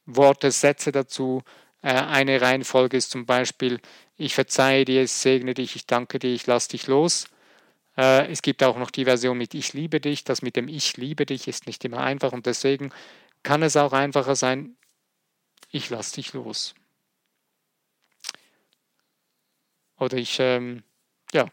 Worte, 0.05 0.51
Sätze 0.51 0.91
dazu. 0.91 1.43
Äh, 1.81 1.93
eine 1.93 2.41
Reihenfolge 2.41 2.97
ist 2.97 3.11
zum 3.11 3.25
Beispiel, 3.25 3.79
ich 4.17 4.35
verzeihe 4.35 4.85
dir, 4.85 5.03
ich 5.03 5.11
segne 5.11 5.53
dich, 5.53 5.75
ich 5.75 5.87
danke 5.87 6.19
dir, 6.19 6.33
ich 6.33 6.47
lasse 6.47 6.69
dich 6.69 6.87
los. 6.87 7.27
Äh, 7.97 8.31
es 8.31 8.41
gibt 8.41 8.63
auch 8.63 8.77
noch 8.77 8.91
die 8.91 9.05
Version 9.05 9.37
mit 9.37 9.53
Ich 9.53 9.73
liebe 9.73 9.99
dich. 9.99 10.23
Das 10.23 10.41
mit 10.41 10.55
dem 10.55 10.67
Ich 10.67 10.97
liebe 10.97 11.25
dich 11.25 11.47
ist 11.47 11.67
nicht 11.67 11.85
immer 11.85 11.99
einfach 12.01 12.33
und 12.33 12.45
deswegen 12.45 12.91
kann 13.43 13.63
es 13.63 13.77
auch 13.77 13.93
einfacher 13.93 14.35
sein, 14.35 14.75
ich 15.71 15.89
lasse 15.89 16.15
dich 16.15 16.33
los. 16.33 16.73
Oder 19.97 20.17
ich, 20.17 20.37
ähm, 20.39 20.83
ja, 21.33 21.45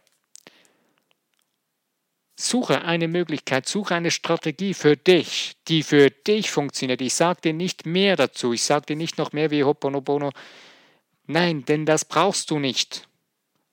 Suche 2.45 2.83
eine 2.83 3.07
Möglichkeit, 3.07 3.69
suche 3.69 3.95
eine 3.95 4.11
Strategie 4.11 4.75
für 4.75 4.97
dich, 4.97 5.57
die 5.69 5.85
für 5.85 6.11
dich 6.11 6.51
funktioniert. 6.51 7.01
Ich 7.01 7.15
sage 7.15 7.41
dir 7.41 7.53
nicht 7.53 7.87
mehr 7.87 8.17
dazu, 8.17 8.53
ich 8.53 8.65
sage 8.65 8.87
dir 8.87 8.97
nicht 8.97 9.17
noch 9.17 9.33
mehr 9.33 9.53
wie 9.53 9.63
Hoponopono. 9.63 10.33
Nein, 11.27 11.65
denn 11.65 11.87
das 11.87 12.05
brauchst 12.05 12.51
du 12.51 12.59
nicht. 12.59 13.07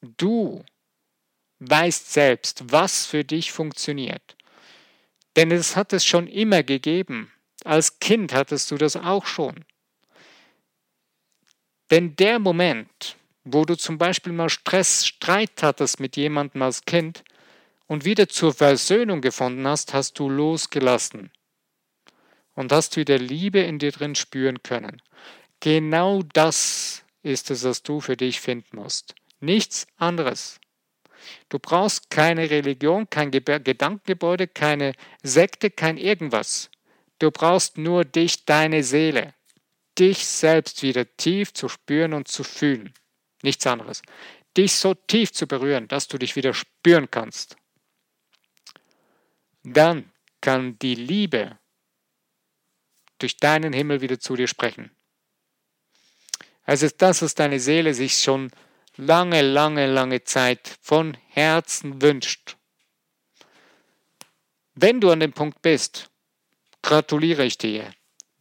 Du 0.01 0.63
weißt 1.59 2.13
selbst, 2.13 2.71
was 2.71 3.07
für 3.07 3.23
dich 3.23 3.51
funktioniert. 3.51 4.35
Denn 5.35 5.49
es 5.49 5.75
hat 5.75 5.91
es 5.91 6.05
schon 6.05 6.27
immer 6.27 6.61
gegeben. 6.61 7.31
Als 7.63 7.97
Kind 7.97 8.33
hattest 8.33 8.69
du 8.69 8.77
das 8.77 8.95
auch 8.95 9.25
schon. 9.25 9.65
Denn 11.89 12.15
der 12.17 12.37
Moment, 12.37 13.17
wo 13.43 13.65
du 13.65 13.75
zum 13.75 13.97
Beispiel 13.97 14.31
mal 14.31 14.49
Stress, 14.49 15.07
Streit 15.07 15.63
hattest 15.63 15.99
mit 15.99 16.17
jemandem 16.17 16.61
als 16.61 16.85
Kind, 16.85 17.23
und 17.89 18.05
wieder 18.05 18.29
zur 18.29 18.53
Versöhnung 18.53 19.19
gefunden 19.19 19.67
hast, 19.67 19.93
hast 19.93 20.19
du 20.19 20.29
losgelassen 20.29 21.31
und 22.53 22.71
hast 22.71 22.97
wieder 22.97 23.17
Liebe 23.17 23.59
in 23.59 23.79
dir 23.79 23.91
drin 23.91 24.13
spüren 24.13 24.61
können. 24.61 25.01
Genau 25.59 26.21
das 26.33 27.03
ist 27.23 27.49
es, 27.49 27.63
was 27.63 27.81
du 27.81 27.99
für 27.99 28.15
dich 28.15 28.39
finden 28.39 28.77
musst. 28.77 29.15
Nichts 29.39 29.87
anderes. 29.97 30.59
Du 31.49 31.57
brauchst 31.57 32.11
keine 32.11 32.51
Religion, 32.51 33.09
kein 33.09 33.31
Gedankengebäude, 33.31 34.47
keine 34.47 34.93
Sekte, 35.23 35.71
kein 35.71 35.97
irgendwas. 35.97 36.69
Du 37.17 37.31
brauchst 37.31 37.79
nur 37.79 38.05
dich, 38.05 38.45
deine 38.45 38.83
Seele, 38.83 39.33
dich 39.97 40.27
selbst 40.27 40.83
wieder 40.83 41.05
tief 41.17 41.53
zu 41.53 41.67
spüren 41.67 42.13
und 42.13 42.27
zu 42.27 42.43
fühlen. 42.43 42.93
Nichts 43.41 43.65
anderes. 43.65 44.03
Dich 44.55 44.73
so 44.73 44.93
tief 44.93 45.33
zu 45.33 45.47
berühren, 45.47 45.87
dass 45.87 46.07
du 46.07 46.19
dich 46.19 46.35
wieder 46.35 46.53
spüren 46.53 47.09
kannst 47.09 47.57
dann 49.73 50.11
kann 50.41 50.77
die 50.79 50.95
Liebe 50.95 51.57
durch 53.17 53.37
deinen 53.37 53.73
Himmel 53.73 54.01
wieder 54.01 54.19
zu 54.19 54.35
dir 54.35 54.47
sprechen. 54.47 54.91
Also 56.63 56.87
das, 56.97 57.21
was 57.21 57.35
deine 57.35 57.59
Seele 57.59 57.93
sich 57.93 58.17
schon 58.17 58.51
lange, 58.95 59.41
lange, 59.41 59.87
lange 59.87 60.23
Zeit 60.23 60.77
von 60.81 61.17
Herzen 61.29 62.01
wünscht. 62.01 62.57
Wenn 64.75 65.01
du 65.01 65.09
an 65.09 65.19
dem 65.19 65.33
Punkt 65.33 65.61
bist, 65.61 66.09
gratuliere 66.81 67.43
ich 67.43 67.57
dir. 67.57 67.91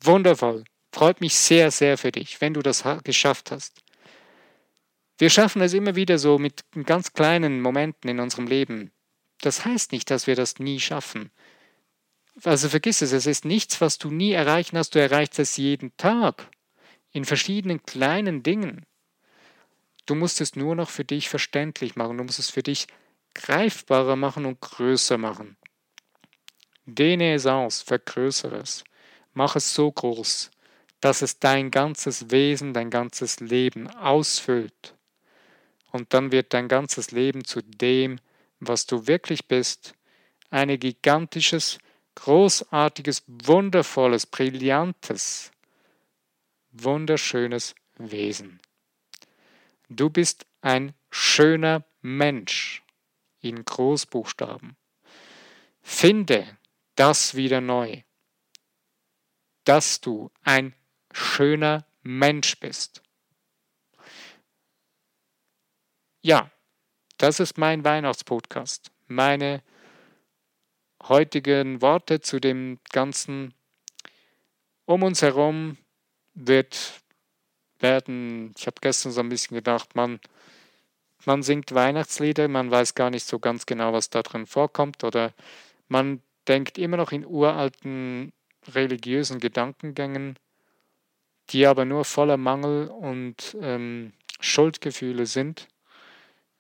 Wundervoll. 0.01 0.65
Freut 0.93 1.21
mich 1.21 1.35
sehr, 1.35 1.71
sehr 1.71 1.99
für 1.99 2.13
dich, 2.13 2.41
wenn 2.41 2.55
du 2.55 2.61
das 2.61 2.85
geschafft 3.03 3.51
hast. 3.51 3.83
Wir 5.19 5.31
schaffen 5.31 5.63
es 5.63 5.75
immer 5.75 5.97
wieder 5.97 6.19
so 6.19 6.39
mit 6.39 6.65
ganz 6.85 7.13
kleinen 7.13 7.61
Momenten 7.61 8.09
in 8.09 8.21
unserem 8.21 8.47
Leben, 8.47 8.93
das 9.41 9.65
heißt 9.65 9.93
nicht, 9.93 10.11
dass 10.11 10.27
wir 10.27 10.37
das 10.37 10.59
nie 10.59 10.81
schaffen. 10.81 11.31
Also 12.45 12.69
vergiss 12.69 13.03
es, 13.03 13.13
es 13.13 13.27
ist 13.27 13.45
nichts, 13.45 13.81
was 13.81 13.99
du 13.99 14.11
nie 14.11 14.33
erreichen 14.33 14.79
hast, 14.79 14.95
du 14.95 15.01
erreichst 15.01 15.39
es 15.39 15.57
jeden 15.57 15.97
Tag, 15.97 16.49
in 17.11 17.25
verschiedenen 17.25 17.83
kleinen 17.83 18.43
Dingen. 18.43 18.87
Du 20.07 20.15
musst 20.15 20.41
es 20.41 20.57
nur 20.57 20.75
noch 20.75 20.89
für 20.89 21.05
dich 21.05 21.29
verständlich 21.29 21.97
machen, 21.97 22.17
du 22.17 22.25
musst 22.25 22.39
es 22.39 22.51
für 22.51 22.63
dich 22.63 22.87
greifbarer 23.35 24.17
machen 24.17 24.47
und 24.47 24.61
größer 24.61 25.19
machen. 25.19 25.57
Dehne 26.87 27.35
es 27.35 27.47
aus, 27.47 27.83
vergrößere 27.83 28.57
es, 28.57 28.85
mach 29.35 29.57
es 29.57 29.75
so 29.75 29.91
groß, 29.93 30.51
dass 31.01 31.23
es 31.23 31.39
dein 31.39 31.71
ganzes 31.71 32.31
Wesen, 32.31 32.73
dein 32.73 32.91
ganzes 32.91 33.41
Leben 33.41 33.89
ausfüllt. 33.89 34.95
Und 35.93 36.15
dann 36.15 36.33
wird 36.33 36.55
dein 36.55 36.69
ganzes 36.69 37.11
Leben 37.11 37.45
zu 37.45 37.63
dem, 37.63 38.21
was 38.61 38.87
du 38.87 39.07
wirklich 39.07 39.47
bist, 39.47 39.95
ein 40.51 40.79
gigantisches, 40.79 41.79
großartiges, 42.15 43.23
wundervolles, 43.27 44.27
brillantes, 44.27 45.53
wunderschönes 46.73 47.75
Wesen. 47.97 48.61
Du 49.89 50.11
bist 50.11 50.47
ein 50.61 50.95
schöner 51.11 51.85
Mensch 52.03 52.83
in 53.41 53.65
Großbuchstaben. 53.65 54.77
Finde 55.81 56.59
das 56.97 57.35
wieder 57.35 57.61
neu, 57.61 58.03
dass 59.65 60.01
du 60.01 60.31
ein 60.43 60.75
schöner 61.13 61.87
Mensch 62.03 62.59
bist. 62.59 63.03
Ja, 66.21 66.51
das 67.19 67.41
ist 67.41 67.59
mein 67.59 67.85
Weihnachtspodcast. 67.85 68.91
Meine 69.09 69.63
heutigen 71.03 71.83
Worte 71.83 72.21
zu 72.21 72.41
dem 72.41 72.79
Ganzen. 72.91 73.55
Um 74.87 75.03
uns 75.03 75.21
herum 75.21 75.77
wird 76.35 77.03
werden, 77.81 78.55
ich 78.57 78.67
habe 78.67 78.77
gestern 78.81 79.13
so 79.13 79.21
ein 79.21 79.29
bisschen 79.29 79.57
gedacht, 79.57 79.95
man, 79.95 80.21
man 81.27 81.43
singt 81.43 81.75
Weihnachtslieder, 81.75 82.49
man 82.49 82.71
weiß 82.71 82.95
gar 82.95 83.11
nicht 83.11 83.27
so 83.27 83.39
ganz 83.39 83.67
genau, 83.67 83.93
was 83.93 84.11
da 84.11 84.23
drin 84.23 84.47
vorkommt, 84.47 85.05
oder 85.05 85.33
man 85.89 86.23
denkt 86.49 86.79
immer 86.79 86.97
noch 86.97 87.13
in 87.13 87.27
uralten 87.27 88.33
religiösen 88.75 89.39
Gedankengängen, 89.39 90.39
die 91.51 91.67
aber 91.67 91.85
nur 91.85 92.05
voller 92.05 92.37
Mangel 92.37 92.89
und 92.89 93.57
ähm, 93.61 94.13
Schuldgefühle 94.41 95.27
sind 95.27 95.69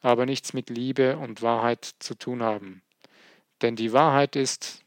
aber 0.01 0.27
nichts 0.27 0.53
mit 0.53 0.71
Liebe 0.71 1.17
und 1.17 1.43
Wahrheit 1.43 1.95
zu 1.99 2.15
tun 2.15 2.43
haben. 2.43 2.83
Denn 3.63 3.77
die 3.77 3.93
Wahrheit 3.93 4.37
ist, 4.37 4.85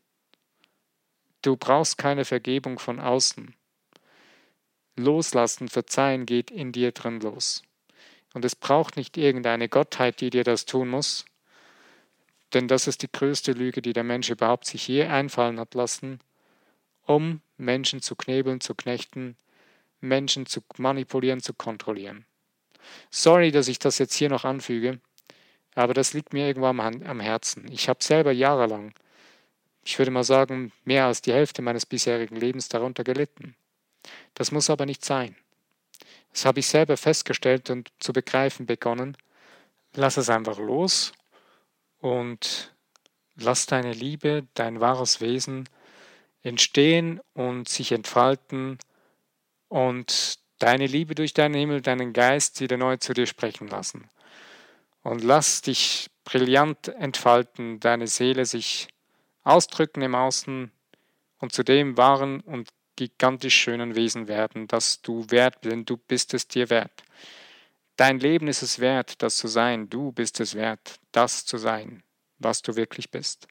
du 1.42 1.58
brauchst 1.58 1.98
keine 1.98 2.26
Vergebung 2.26 2.80
von 2.80 3.00
außen. 3.00 3.54
Loslassen, 4.96 5.68
verzeihen 5.68 6.26
geht 6.26 6.52
in 6.52 6.72
dir 6.72 6.92
drin 6.92 7.20
los. 7.20 7.64
Und 8.34 8.46
es 8.46 8.56
braucht 8.56 8.96
nicht 8.96 9.18
irgendeine 9.18 9.68
Gottheit, 9.68 10.22
die 10.22 10.30
dir 10.30 10.44
das 10.44 10.66
tun 10.66 10.90
muss, 10.90 11.26
denn 12.54 12.68
das 12.68 12.88
ist 12.88 13.02
die 13.02 13.12
größte 13.12 13.54
Lüge, 13.54 13.82
die 13.82 13.94
der 13.94 14.04
Mensch 14.04 14.30
überhaupt 14.30 14.66
sich 14.66 14.88
je 14.88 15.06
einfallen 15.06 15.60
hat 15.60 15.74
lassen, 15.74 16.20
um 17.04 17.42
Menschen 17.58 18.02
zu 18.02 18.16
knebeln, 18.16 18.60
zu 18.60 18.76
knechten, 18.76 19.38
Menschen 20.02 20.46
zu 20.46 20.62
manipulieren, 20.78 21.42
zu 21.42 21.54
kontrollieren. 21.54 22.26
Sorry, 23.10 23.52
dass 23.52 23.68
ich 23.68 23.80
das 23.80 23.98
jetzt 23.98 24.16
hier 24.16 24.30
noch 24.30 24.46
anfüge. 24.46 25.00
Aber 25.76 25.94
das 25.94 26.14
liegt 26.14 26.34
mir 26.34 26.48
irgendwo 26.48 26.68
am, 26.68 26.80
am 26.80 27.20
Herzen. 27.20 27.72
Ich 27.72 27.88
habe 27.88 28.04
selber 28.04 28.32
jahrelang, 28.32 28.94
ich 29.84 29.98
würde 29.98 30.12
mal 30.12 30.24
sagen, 30.24 30.72
mehr 30.84 31.06
als 31.06 31.22
die 31.22 31.34
Hälfte 31.34 31.62
meines 31.62 31.86
bisherigen 31.86 32.36
Lebens 32.36 32.70
darunter 32.70 33.04
gelitten. 33.04 33.56
Das 34.34 34.52
muss 34.52 34.70
aber 34.70 34.86
nicht 34.86 35.06
sein. 35.06 35.36
Das 36.34 36.46
habe 36.46 36.60
ich 36.60 36.68
selber 36.68 36.98
festgestellt 36.98 37.70
und 37.70 37.90
zu 38.00 38.14
begreifen 38.14 38.66
begonnen. 38.66 39.18
Lass 39.94 40.18
es 40.18 40.30
einfach 40.30 40.58
los 40.58 41.14
und 42.00 42.74
lass 43.36 43.66
deine 43.66 43.94
Liebe, 43.94 44.48
dein 44.54 44.80
wahres 44.80 45.20
Wesen 45.22 45.68
entstehen 46.44 47.20
und 47.34 47.68
sich 47.68 47.92
entfalten 47.92 48.78
und 49.68 50.40
deine 50.62 50.86
Liebe 50.86 51.16
durch 51.16 51.34
deinen 51.34 51.56
Himmel, 51.56 51.82
deinen 51.82 52.14
Geist 52.14 52.62
wieder 52.62 52.78
neu 52.78 52.98
zu 52.98 53.14
dir 53.14 53.26
sprechen 53.26 53.68
lassen. 53.68 54.10
Und 55.04 55.24
lass 55.24 55.62
dich 55.62 56.10
brillant 56.24 56.88
entfalten, 56.90 57.80
deine 57.80 58.08
Seele 58.08 58.46
sich 58.46 58.88
ausdrücken 59.44 60.04
im 60.04 60.14
Außen 60.14 60.72
und 61.40 61.52
zu 61.52 61.64
dem 61.64 61.98
wahren 61.98 62.42
und 62.42 62.70
gigantisch 62.96 63.56
schönen 63.56 63.96
Wesen 63.96 64.28
werden, 64.28 64.68
das 64.68 65.02
du 65.02 65.26
wert 65.30 65.62
bist, 65.62 65.72
denn 65.72 65.86
du 65.86 65.98
bist 65.98 66.36
es 66.36 66.48
dir 66.48 66.70
wert. 66.70 67.04
Dein 67.96 68.20
Leben 68.20 68.48
ist 68.48 68.62
es 68.62 68.80
wert, 68.80 69.22
das 69.24 69.38
zu 69.38 69.48
sein. 69.48 69.90
Du 69.90 70.12
bist 70.12 70.40
es 70.40 70.54
wert, 70.54 71.00
das 71.12 71.46
zu 71.46 71.58
sein, 71.58 72.04
was 72.38 72.62
du 72.62 72.76
wirklich 72.76 73.10
bist. 73.10 73.48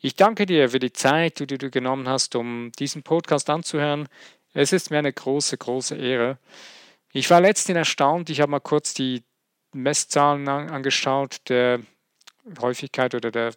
Ich 0.00 0.14
danke 0.14 0.46
dir 0.46 0.70
für 0.70 0.78
die 0.78 0.92
Zeit, 0.92 1.40
die 1.40 1.58
du 1.58 1.70
genommen 1.70 2.08
hast, 2.08 2.36
um 2.36 2.70
diesen 2.78 3.02
Podcast 3.02 3.50
anzuhören. 3.50 4.08
Es 4.54 4.72
ist 4.72 4.90
mir 4.90 4.98
eine 4.98 5.12
große, 5.12 5.58
große 5.58 5.96
Ehre. 5.96 6.38
Ich 7.12 7.28
war 7.28 7.40
letztens 7.40 7.76
erstaunt, 7.76 8.30
ich 8.30 8.40
habe 8.40 8.52
mal 8.52 8.60
kurz 8.60 8.94
die 8.94 9.24
Messzahlen 9.72 10.48
angeschaut, 10.48 11.40
der 11.48 11.80
Häufigkeit 12.60 13.14
oder 13.16 13.32
der, 13.32 13.54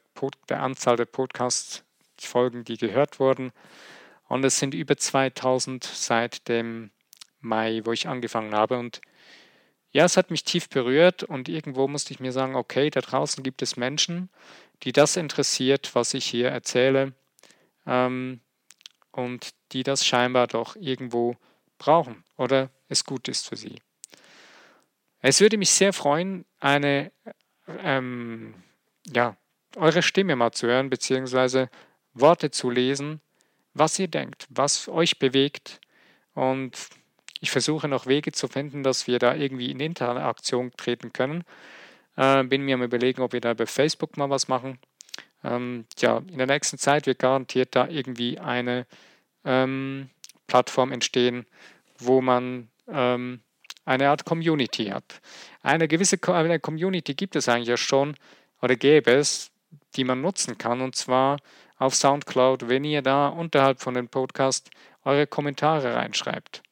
der 0.49 0.63
Anzahl 0.63 0.95
der 0.95 1.05
Podcast-Folgen, 1.05 2.63
die 2.63 2.77
gehört 2.77 3.19
wurden. 3.19 3.51
Und 4.27 4.43
es 4.43 4.57
sind 4.57 4.73
über 4.73 4.97
2000 4.97 5.83
seit 5.83 6.47
dem 6.47 6.89
Mai, 7.39 7.81
wo 7.83 7.91
ich 7.91 8.07
angefangen 8.07 8.55
habe. 8.55 8.79
Und 8.79 8.99
ja, 9.91 10.03
es 10.03 10.17
hat 10.17 10.31
mich 10.31 10.43
tief 10.43 10.67
berührt 10.67 11.23
und 11.23 11.47
irgendwo 11.47 11.87
musste 11.87 12.11
ich 12.11 12.19
mir 12.19 12.31
sagen, 12.31 12.55
okay, 12.55 12.89
da 12.89 13.01
draußen 13.01 13.43
gibt 13.43 13.61
es 13.61 13.77
Menschen, 13.77 14.29
die 14.83 14.93
das 14.93 15.15
interessiert, 15.15 15.93
was 15.93 16.15
ich 16.15 16.25
hier 16.25 16.49
erzähle 16.49 17.13
ähm, 17.85 18.41
und 19.17 19.49
die 19.71 19.81
das 19.81 20.05
scheinbar 20.05 20.45
doch 20.45 20.75
irgendwo 20.75 21.35
brauchen 21.79 22.23
oder 22.37 22.69
es 22.87 23.03
gut 23.03 23.27
ist 23.27 23.49
für 23.49 23.55
sie. 23.55 23.81
Es 25.21 25.41
würde 25.41 25.57
mich 25.57 25.71
sehr 25.71 25.91
freuen, 25.91 26.45
eine, 26.59 27.11
ähm, 27.79 28.53
ja, 29.11 29.35
eure 29.75 30.03
Stimme 30.03 30.35
mal 30.35 30.51
zu 30.51 30.67
hören, 30.67 30.91
beziehungsweise 30.91 31.69
Worte 32.13 32.51
zu 32.51 32.69
lesen, 32.69 33.19
was 33.73 33.97
ihr 33.97 34.07
denkt, 34.07 34.45
was 34.49 34.87
euch 34.87 35.17
bewegt. 35.17 35.81
Und 36.35 36.77
ich 37.41 37.49
versuche 37.49 37.87
noch 37.87 38.05
Wege 38.05 38.31
zu 38.31 38.47
finden, 38.47 38.83
dass 38.83 39.07
wir 39.07 39.17
da 39.17 39.33
irgendwie 39.33 39.71
in 39.71 39.79
Interaktion 39.79 40.71
treten 40.77 41.11
können. 41.11 41.43
Äh, 42.15 42.43
bin 42.43 42.61
mir 42.61 42.75
am 42.75 42.83
überlegen, 42.83 43.23
ob 43.23 43.33
wir 43.33 43.41
da 43.41 43.55
bei 43.55 43.65
Facebook 43.65 44.15
mal 44.15 44.29
was 44.29 44.47
machen. 44.47 44.77
Ähm, 45.43 45.85
ja, 45.99 46.17
in 46.17 46.37
der 46.37 46.47
nächsten 46.47 46.77
Zeit 46.77 47.05
wird 47.05 47.19
garantiert 47.19 47.75
da 47.75 47.87
irgendwie 47.87 48.39
eine 48.39 48.85
ähm, 49.45 50.09
Plattform 50.47 50.91
entstehen, 50.91 51.45
wo 51.99 52.21
man 52.21 52.69
ähm, 52.87 53.41
eine 53.85 54.09
Art 54.09 54.25
Community 54.25 54.85
hat. 54.85 55.21
Eine 55.61 55.87
gewisse 55.87 56.17
eine 56.33 56.59
Community 56.59 57.13
gibt 57.13 57.35
es 57.35 57.47
eigentlich 57.47 57.69
ja 57.69 57.77
schon 57.77 58.15
oder 58.61 58.75
gäbe 58.75 59.11
es, 59.11 59.51
die 59.95 60.03
man 60.03 60.21
nutzen 60.21 60.57
kann. 60.57 60.81
Und 60.81 60.95
zwar 60.95 61.37
auf 61.77 61.95
SoundCloud, 61.95 62.69
wenn 62.69 62.83
ihr 62.83 63.01
da 63.01 63.27
unterhalb 63.29 63.81
von 63.81 63.93
dem 63.93 64.07
Podcast 64.09 64.69
eure 65.03 65.27
Kommentare 65.27 65.95
reinschreibt. 65.95 66.63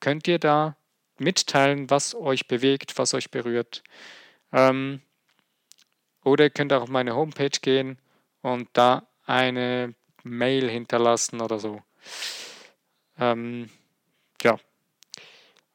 Könnt 0.00 0.26
ihr 0.26 0.38
da 0.38 0.76
mitteilen, 1.18 1.88
was 1.90 2.14
euch 2.14 2.48
bewegt, 2.48 2.98
was 2.98 3.14
euch 3.14 3.30
berührt. 3.30 3.82
Ähm, 4.52 5.00
oder 6.24 6.44
ihr 6.44 6.50
könnt 6.50 6.72
auch 6.72 6.82
auf 6.82 6.88
meine 6.88 7.14
Homepage 7.14 7.50
gehen 7.60 7.98
und 8.54 8.68
da 8.72 9.06
eine 9.24 9.94
Mail 10.22 10.68
hinterlassen 10.68 11.40
oder 11.40 11.58
so. 11.58 11.82
Ähm, 13.18 13.70
ja. 14.42 14.58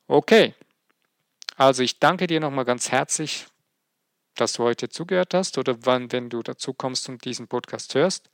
Okay. 0.08 0.54
Also 1.58 1.84
ich 1.84 2.00
danke 2.00 2.28
dir 2.28 2.40
nochmal 2.40 2.66
ganz 2.66 2.92
herzlich 2.92 3.48
dass 4.36 4.54
du 4.54 4.64
heute 4.64 4.90
zugehört 4.90 5.34
hast 5.34 5.58
oder 5.58 5.78
wann, 5.86 6.12
wenn 6.12 6.30
du 6.30 6.42
dazu 6.42 6.74
kommst 6.74 7.10
und 7.10 7.24
diesen 7.26 7.48
Podcast 7.48 7.96
hörst. 7.96 8.30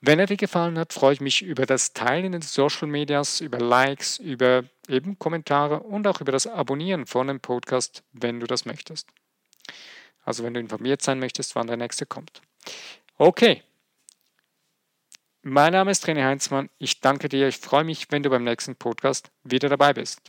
Wenn 0.00 0.18
er 0.18 0.26
dir 0.26 0.36
gefallen 0.36 0.78
hat, 0.78 0.92
freue 0.94 1.12
ich 1.12 1.20
mich 1.20 1.42
über 1.42 1.66
das 1.66 1.92
Teilen 1.92 2.26
in 2.26 2.32
den 2.32 2.42
Social 2.42 2.88
Medias, 2.88 3.40
über 3.40 3.58
Likes, 3.58 4.18
über 4.18 4.64
eben 4.88 5.18
Kommentare 5.18 5.80
und 5.80 6.06
auch 6.06 6.20
über 6.20 6.32
das 6.32 6.46
Abonnieren 6.46 7.06
von 7.06 7.26
dem 7.26 7.40
Podcast, 7.40 8.02
wenn 8.12 8.40
du 8.40 8.46
das 8.46 8.64
möchtest. 8.64 9.08
Also 10.24 10.42
wenn 10.42 10.54
du 10.54 10.60
informiert 10.60 11.02
sein 11.02 11.18
möchtest, 11.18 11.54
wann 11.54 11.66
der 11.66 11.76
nächste 11.76 12.06
kommt. 12.06 12.40
Okay. 13.16 13.62
Mein 15.42 15.72
Name 15.72 15.90
ist 15.90 16.06
René 16.06 16.24
Heinzmann. 16.24 16.68
Ich 16.78 17.00
danke 17.00 17.28
dir. 17.28 17.48
Ich 17.48 17.56
freue 17.58 17.84
mich, 17.84 18.06
wenn 18.10 18.22
du 18.22 18.30
beim 18.30 18.44
nächsten 18.44 18.76
Podcast 18.76 19.30
wieder 19.42 19.68
dabei 19.68 19.94
bist. 19.94 20.20